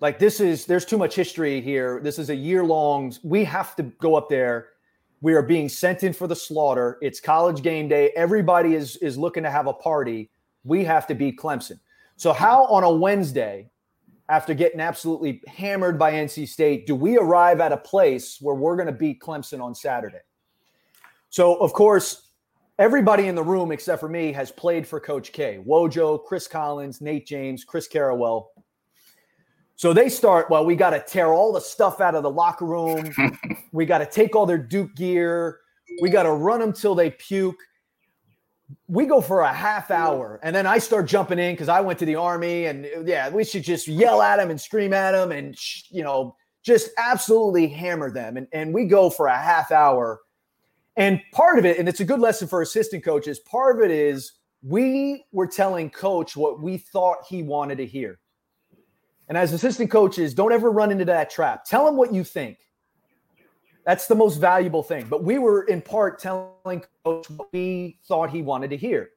Like, 0.00 0.18
this 0.18 0.40
is, 0.40 0.66
there's 0.66 0.84
too 0.84 0.98
much 0.98 1.14
history 1.14 1.60
here. 1.60 2.00
This 2.02 2.18
is 2.18 2.30
a 2.30 2.34
year 2.34 2.64
long. 2.64 3.14
We 3.22 3.44
have 3.44 3.76
to 3.76 3.84
go 3.84 4.16
up 4.16 4.28
there 4.28 4.70
we 5.20 5.34
are 5.34 5.42
being 5.42 5.68
sent 5.68 6.02
in 6.02 6.12
for 6.12 6.26
the 6.26 6.34
slaughter. 6.34 6.98
It's 7.02 7.20
college 7.20 7.62
game 7.62 7.86
day. 7.86 8.10
Everybody 8.16 8.74
is 8.74 8.96
is 8.96 9.16
looking 9.16 9.44
to 9.44 9.50
have 9.50 9.68
a 9.68 9.72
party. 9.72 10.30
We 10.64 10.82
have 10.84 11.06
to 11.06 11.14
beat 11.14 11.38
Clemson. 11.38 11.78
So 12.16 12.32
how 12.32 12.64
on 12.64 12.82
a 12.82 12.92
Wednesday, 12.92 13.70
after 14.28 14.54
getting 14.54 14.80
absolutely 14.80 15.40
hammered 15.46 16.00
by 16.00 16.14
NC 16.14 16.48
State, 16.48 16.86
do 16.86 16.96
we 16.96 17.16
arrive 17.16 17.60
at 17.60 17.70
a 17.70 17.76
place 17.76 18.38
where 18.40 18.56
we're 18.56 18.76
going 18.76 18.86
to 18.86 18.92
beat 18.92 19.20
Clemson 19.20 19.60
on 19.60 19.74
Saturday? 19.74 20.18
So 21.30 21.56
of 21.56 21.72
course, 21.72 22.28
everybody 22.78 23.28
in 23.28 23.34
the 23.34 23.42
room 23.42 23.72
except 23.72 24.00
for 24.00 24.08
me 24.08 24.32
has 24.32 24.50
played 24.50 24.86
for 24.86 25.00
Coach 25.00 25.32
K. 25.32 25.62
Wojo, 25.66 26.24
Chris 26.24 26.46
Collins, 26.46 27.00
Nate 27.00 27.26
James, 27.26 27.64
Chris 27.64 27.88
Carrawell. 27.88 28.46
So 29.78 29.92
they 29.92 30.08
start, 30.08 30.50
well, 30.50 30.64
we 30.66 30.74
got 30.74 30.90
to 30.90 30.98
tear 30.98 31.32
all 31.32 31.52
the 31.52 31.60
stuff 31.60 32.00
out 32.00 32.16
of 32.16 32.24
the 32.24 32.30
locker 32.30 32.64
room. 32.64 33.14
we 33.72 33.86
got 33.86 33.98
to 33.98 34.06
take 34.06 34.34
all 34.34 34.44
their 34.44 34.58
Duke 34.58 34.94
gear. 34.96 35.60
We 36.02 36.10
got 36.10 36.24
to 36.24 36.32
run 36.32 36.58
them 36.58 36.72
till 36.72 36.96
they 36.96 37.10
puke. 37.10 37.60
We 38.88 39.06
go 39.06 39.20
for 39.20 39.42
a 39.42 39.52
half 39.52 39.92
hour. 39.92 40.40
And 40.42 40.54
then 40.54 40.66
I 40.66 40.78
start 40.78 41.06
jumping 41.06 41.38
in 41.38 41.54
because 41.54 41.68
I 41.68 41.80
went 41.80 41.98
to 42.00 42.04
the 42.04 42.16
army. 42.16 42.66
And 42.66 42.86
uh, 42.86 43.04
yeah, 43.04 43.28
we 43.28 43.44
should 43.44 43.62
just 43.62 43.86
yell 43.86 44.20
at 44.20 44.38
them 44.38 44.50
and 44.50 44.60
scream 44.60 44.92
at 44.92 45.12
them 45.12 45.30
and, 45.30 45.56
you 45.90 46.02
know, 46.02 46.34
just 46.64 46.90
absolutely 46.98 47.68
hammer 47.68 48.10
them. 48.10 48.36
And, 48.36 48.48
and 48.52 48.74
we 48.74 48.84
go 48.84 49.08
for 49.08 49.28
a 49.28 49.38
half 49.38 49.70
hour. 49.70 50.20
And 50.98 51.22
part 51.32 51.60
of 51.60 51.64
it, 51.64 51.78
and 51.78 51.88
it's 51.88 52.00
a 52.00 52.04
good 52.04 52.18
lesson 52.18 52.48
for 52.48 52.60
assistant 52.60 53.04
coaches, 53.04 53.38
part 53.38 53.76
of 53.76 53.84
it 53.84 53.92
is 53.92 54.32
we 54.62 55.24
were 55.30 55.46
telling 55.46 55.90
coach 55.90 56.36
what 56.36 56.60
we 56.60 56.76
thought 56.76 57.18
he 57.28 57.44
wanted 57.44 57.78
to 57.78 57.86
hear. 57.86 58.18
And 59.28 59.38
as 59.38 59.52
assistant 59.52 59.92
coaches, 59.92 60.34
don't 60.34 60.52
ever 60.52 60.72
run 60.72 60.90
into 60.90 61.04
that 61.04 61.30
trap. 61.30 61.64
Tell 61.64 61.86
him 61.86 61.96
what 61.96 62.12
you 62.12 62.24
think. 62.24 62.58
That's 63.86 64.08
the 64.08 64.16
most 64.16 64.38
valuable 64.38 64.82
thing. 64.82 65.06
But 65.08 65.22
we 65.22 65.38
were 65.38 65.62
in 65.62 65.82
part 65.82 66.18
telling 66.18 66.82
coach 67.04 67.30
what 67.30 67.52
we 67.52 68.00
thought 68.06 68.30
he 68.30 68.42
wanted 68.42 68.70
to 68.70 68.76
hear. 68.76 69.10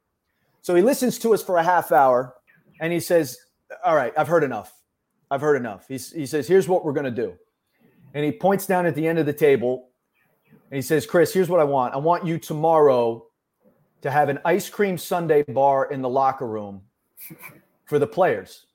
So 0.61 0.75
he 0.75 0.83
listens 0.83 1.17
to 1.19 1.33
us 1.33 1.41
for 1.41 1.57
a 1.57 1.63
half 1.63 1.91
hour 1.91 2.35
and 2.79 2.93
he 2.93 2.99
says, 2.99 3.37
All 3.83 3.95
right, 3.95 4.13
I've 4.15 4.27
heard 4.27 4.43
enough. 4.43 4.71
I've 5.31 5.41
heard 5.41 5.57
enough. 5.57 5.87
He's, 5.87 6.11
he 6.11 6.27
says, 6.27 6.47
Here's 6.47 6.67
what 6.67 6.85
we're 6.85 6.93
going 6.93 7.05
to 7.05 7.11
do. 7.11 7.33
And 8.13 8.23
he 8.23 8.31
points 8.31 8.67
down 8.67 8.85
at 8.85 8.93
the 8.93 9.07
end 9.07 9.17
of 9.17 9.25
the 9.25 9.33
table 9.33 9.90
and 10.71 10.77
he 10.77 10.81
says, 10.81 11.05
Chris, 11.05 11.33
here's 11.33 11.49
what 11.49 11.59
I 11.59 11.65
want. 11.65 11.93
I 11.93 11.97
want 11.97 12.25
you 12.25 12.37
tomorrow 12.37 13.27
to 14.01 14.09
have 14.09 14.29
an 14.29 14.39
ice 14.45 14.69
cream 14.69 14.97
sundae 14.97 15.43
bar 15.43 15.91
in 15.91 16.01
the 16.01 16.07
locker 16.09 16.47
room 16.47 16.81
for 17.85 17.99
the 17.99 18.07
players. 18.07 18.67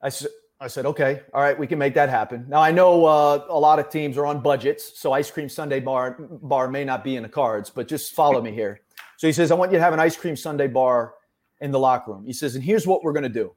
I 0.00 0.08
said, 0.08 0.28
I 0.60 0.68
said, 0.68 0.86
okay, 0.86 1.22
all 1.34 1.42
right, 1.42 1.58
we 1.58 1.66
can 1.66 1.78
make 1.78 1.94
that 1.94 2.08
happen. 2.08 2.46
Now 2.48 2.62
I 2.62 2.70
know 2.70 3.04
uh, 3.04 3.44
a 3.48 3.58
lot 3.58 3.80
of 3.80 3.90
teams 3.90 4.16
are 4.16 4.24
on 4.24 4.40
budgets, 4.40 4.98
so 4.98 5.12
ice 5.12 5.30
cream 5.30 5.48
sundae 5.48 5.80
bar 5.80 6.16
bar 6.20 6.68
may 6.68 6.84
not 6.84 7.02
be 7.02 7.16
in 7.16 7.24
the 7.24 7.28
cards, 7.28 7.68
but 7.68 7.88
just 7.88 8.14
follow 8.14 8.40
me 8.40 8.52
here. 8.52 8.80
So 9.16 9.26
he 9.26 9.32
says, 9.32 9.50
I 9.50 9.54
want 9.54 9.72
you 9.72 9.78
to 9.78 9.84
have 9.84 9.92
an 9.92 10.00
ice 10.00 10.16
cream 10.16 10.36
sundae 10.36 10.68
bar 10.68 11.14
in 11.60 11.72
the 11.72 11.78
locker 11.78 12.12
room. 12.12 12.24
He 12.24 12.32
says, 12.32 12.54
and 12.54 12.62
here's 12.62 12.86
what 12.86 13.02
we're 13.02 13.12
going 13.12 13.24
to 13.24 13.28
do. 13.28 13.52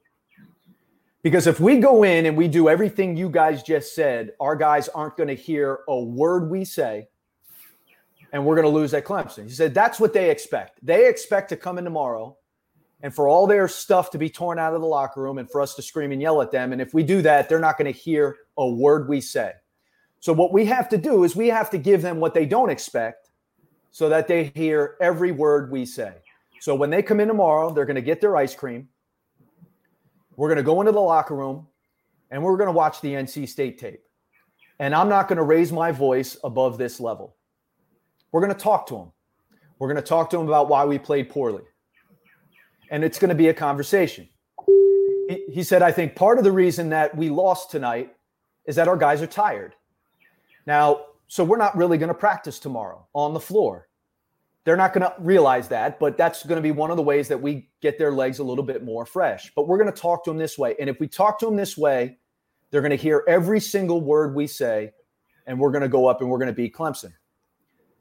Because 1.21 1.47
if 1.47 1.60
we 1.60 1.79
go 1.79 2.03
in 2.03 2.25
and 2.25 2.38
we 2.38 2.47
do 2.47 2.69
everything 2.69 3.17
you 3.17 3.29
guys 3.29 3.62
just 3.62 3.93
said, 3.93 4.34
our 4.39 4.55
guys 4.55 4.88
aren't 4.89 5.17
going 5.17 5.27
to 5.27 5.36
hear 5.36 5.79
a 5.88 5.99
word 5.99 6.49
we 6.49 6.63
say, 6.63 7.08
and 8.32 8.45
we're 8.45 8.55
going 8.55 8.67
to 8.67 8.73
lose 8.73 8.93
at 8.93 9.05
Clemson. 9.05 9.43
He 9.43 9.49
said, 9.49 9.73
that's 9.73 9.99
what 9.99 10.13
they 10.13 10.29
expect. 10.29 10.86
They 10.86 11.10
expect 11.10 11.49
to 11.49 11.58
come 11.58 11.77
in 11.77 11.84
tomorrow 11.84 12.38
and 13.01 13.13
for 13.13 13.27
all 13.27 13.47
their 13.47 13.67
stuff 13.67 14.12
to 14.12 14.17
be 14.17 14.29
torn 14.29 14.60
out 14.60 14.73
of 14.73 14.82
the 14.82 14.88
locker 14.88 15.21
room 15.21 15.38
and 15.38 15.49
for 15.49 15.62
us 15.62 15.75
to 15.75 15.82
scream 15.82 16.12
and 16.12 16.21
yell 16.21 16.41
at 16.41 16.51
them. 16.51 16.73
And 16.73 16.82
if 16.82 16.93
we 16.93 17.03
do 17.03 17.21
that, 17.21 17.49
they're 17.49 17.60
not 17.60 17.77
going 17.77 17.91
to 17.91 17.97
hear 17.97 18.38
a 18.58 18.69
word 18.69 19.08
we 19.10 19.21
say. 19.21 19.53
So, 20.19 20.34
what 20.34 20.51
we 20.51 20.65
have 20.65 20.89
to 20.89 20.97
do 20.97 21.23
is 21.23 21.36
we 21.36 21.47
have 21.47 21.69
to 21.69 21.77
give 21.77 22.01
them 22.01 22.19
what 22.19 22.34
they 22.34 22.45
don't 22.45 22.69
expect 22.69 23.29
so 23.91 24.10
that 24.10 24.27
they 24.27 24.51
hear 24.53 24.97
every 24.99 25.32
word 25.32 25.71
we 25.71 25.86
say. 25.86 26.13
So, 26.60 26.75
when 26.75 26.89
they 26.89 27.01
come 27.01 27.21
in 27.21 27.29
tomorrow, 27.29 27.73
they're 27.73 27.86
going 27.86 27.95
to 27.95 28.01
get 28.01 28.19
their 28.19 28.36
ice 28.36 28.53
cream. 28.53 28.89
We're 30.39 30.47
going 30.47 30.56
to 30.56 30.63
go 30.63 30.80
into 30.80 30.93
the 30.93 31.02
locker 31.02 31.36
room 31.36 31.67
and 32.32 32.41
we're 32.41 32.56
going 32.56 32.69
to 32.69 32.71
watch 32.71 33.02
the 33.02 33.12
NC 33.12 33.49
State 33.49 33.78
tape. 33.78 34.02
And 34.80 34.95
I'm 34.95 35.10
not 35.10 35.28
going 35.28 35.36
to 35.36 35.43
raise 35.43 35.69
my 35.69 35.91
voice 35.91 36.38
above 36.45 36.78
this 36.78 37.02
level. 37.02 37.36
We're 38.32 38.39
going 38.39 38.54
to 38.54 38.58
talk 38.58 38.88
to 38.88 38.93
them. 38.93 39.12
We're 39.80 39.89
going 39.89 40.02
to 40.02 40.08
talk 40.08 40.30
to 40.30 40.38
them 40.38 40.47
about 40.47 40.69
why 40.69 40.86
we 40.86 40.97
played 40.97 41.28
poorly 41.28 41.63
and 42.89 43.04
it's 43.04 43.19
going 43.19 43.28
to 43.28 43.36
be 43.36 43.49
a 43.49 43.54
conversation. 43.54 44.30
He, 45.28 45.43
he 45.52 45.62
said, 45.62 45.82
I 45.82 45.91
think 45.91 46.15
part 46.15 46.38
of 46.38 46.45
the 46.45 46.54
reason 46.54 46.88
that 46.91 47.13
we 47.17 47.30
lost 47.30 47.69
tonight 47.69 48.15
is 48.63 48.78
that 48.78 48.88
our 48.88 48.95
guys 48.95 49.21
are 49.21 49.28
tired. 49.28 49.75
Now, 50.65 51.08
so 51.28 51.43
we're 51.43 51.58
not 51.58 51.75
really 51.75 51.97
going 51.97 52.08
to 52.08 52.13
practice 52.13 52.60
tomorrow 52.60 53.06
on 53.13 53.34
the 53.34 53.41
floor. 53.41 53.88
They're 54.69 54.77
not 54.77 54.93
going 54.93 55.01
to 55.01 55.15
realize 55.17 55.67
that, 55.69 55.99
but 55.99 56.15
that's 56.15 56.45
going 56.45 56.58
to 56.58 56.62
be 56.62 56.69
one 56.69 56.91
of 56.91 56.97
the 56.97 57.01
ways 57.01 57.27
that 57.29 57.41
we 57.41 57.71
get 57.82 57.97
their 57.97 58.12
legs 58.12 58.38
a 58.38 58.43
little 58.43 58.63
bit 58.63 58.84
more 58.84 59.03
fresh. 59.03 59.51
But 59.55 59.67
we're 59.67 59.79
going 59.79 59.91
to 59.91 59.99
talk 59.99 60.23
to 60.25 60.29
them 60.29 60.38
this 60.38 60.60
way. 60.60 60.75
And 60.79 60.88
if 60.88 60.99
we 60.99 61.08
talk 61.08 61.39
to 61.39 61.47
them 61.47 61.55
this 61.55 61.75
way, 61.75 62.19
they're 62.69 62.82
going 62.82 62.91
to 62.91 62.95
hear 62.95 63.23
every 63.27 63.60
single 63.60 63.99
word 63.99 64.36
we 64.36 64.45
say, 64.45 64.91
and 65.47 65.60
we're 65.60 65.71
going 65.71 65.82
to 65.82 65.89
go 65.89 66.05
up 66.05 66.21
and 66.21 66.29
we're 66.29 66.38
going 66.38 66.49
to 66.49 66.53
beat 66.53 66.75
Clemson 66.75 67.13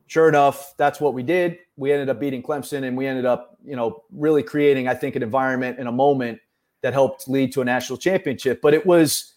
sure 0.08 0.28
enough, 0.28 0.74
that's 0.76 1.00
what 1.00 1.14
we 1.14 1.22
did. 1.22 1.58
We 1.76 1.92
ended 1.92 2.08
up 2.08 2.18
beating 2.18 2.42
Clemson, 2.42 2.84
and 2.84 2.96
we 2.96 3.06
ended 3.06 3.26
up, 3.26 3.56
you 3.64 3.76
know, 3.76 4.02
really 4.10 4.42
creating, 4.42 4.88
I 4.88 4.94
think, 4.94 5.14
an 5.14 5.22
environment 5.22 5.78
and 5.78 5.86
a 5.86 5.92
moment 5.92 6.40
that 6.82 6.92
helped 6.92 7.28
lead 7.28 7.52
to 7.52 7.60
a 7.60 7.64
national 7.64 7.98
championship. 7.98 8.60
But 8.60 8.74
it 8.74 8.84
was, 8.84 9.34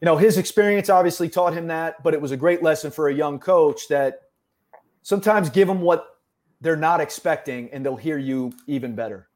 you 0.00 0.06
know, 0.06 0.16
his 0.16 0.38
experience 0.38 0.88
obviously 0.88 1.28
taught 1.28 1.52
him 1.52 1.66
that, 1.66 2.02
but 2.02 2.14
it 2.14 2.20
was 2.20 2.30
a 2.30 2.36
great 2.36 2.62
lesson 2.62 2.90
for 2.90 3.08
a 3.08 3.14
young 3.14 3.38
coach 3.38 3.88
that 3.88 4.20
sometimes 5.02 5.50
give 5.50 5.68
them 5.68 5.80
what 5.80 6.06
they're 6.64 6.74
not 6.76 7.00
expecting, 7.00 7.68
and 7.72 7.84
they'll 7.84 7.94
hear 7.94 8.18
you 8.18 8.52
even 8.66 8.94
better. 8.94 9.28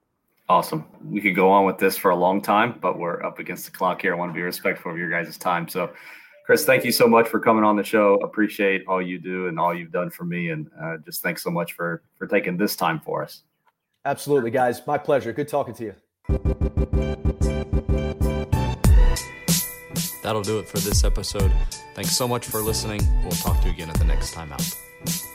Awesome. 0.49 0.87
We 1.05 1.21
could 1.21 1.37
go 1.37 1.51
on 1.51 1.67
with 1.67 1.77
this 1.77 1.97
for 1.97 2.11
a 2.11 2.17
long 2.17 2.41
time, 2.41 2.79
but 2.81 2.99
we're 2.99 3.23
up 3.23 3.39
against 3.39 3.67
the 3.67 3.71
clock 3.71 4.01
here. 4.01 4.15
I 4.15 4.17
want 4.17 4.31
to 4.31 4.35
be 4.35 4.41
respectful 4.41 4.91
of 4.91 4.97
your 4.97 5.11
guys' 5.11 5.37
time. 5.37 5.69
So 5.69 5.93
Chris, 6.47 6.65
thank 6.65 6.87
you 6.87 6.91
so 6.91 7.07
much 7.07 7.29
for 7.29 7.39
coming 7.39 7.65
on 7.65 7.77
the 7.77 7.85
show. 7.85 8.15
Appreciate 8.23 8.83
all 8.89 9.03
you 9.03 9.19
do 9.19 9.49
and 9.49 9.61
all 9.61 9.75
you've 9.75 9.93
done 9.93 10.09
for 10.09 10.25
me, 10.25 10.49
and 10.49 10.71
uh, 10.83 10.97
just 11.05 11.23
thanks 11.23 11.43
so 11.43 11.51
much 11.51 11.75
for 11.75 12.03
for 12.17 12.27
taking 12.27 12.57
this 12.57 12.75
time 12.75 12.99
for 12.99 13.23
us. 13.23 13.43
Absolutely, 14.07 14.51
guys. 14.51 14.81
My 14.87 14.97
pleasure. 14.97 15.31
Good 15.35 15.49
talking 15.49 15.75
to 15.75 15.85
you. 15.85 15.95
That'll 20.23 20.43
do 20.43 20.59
it 20.59 20.69
for 20.69 20.79
this 20.79 21.05
episode. 21.05 21.53
Thanks 21.95 22.17
so 22.17 22.27
much 22.27 22.47
for 22.47 22.63
listening. 22.63 23.01
We'll 23.23 23.33
talk 23.33 23.61
to 23.61 23.69
you 23.69 23.75
again 23.75 23.91
at 23.91 23.97
the 23.97 24.05
next 24.05 24.33
time 24.33 24.51
out. 24.51 25.28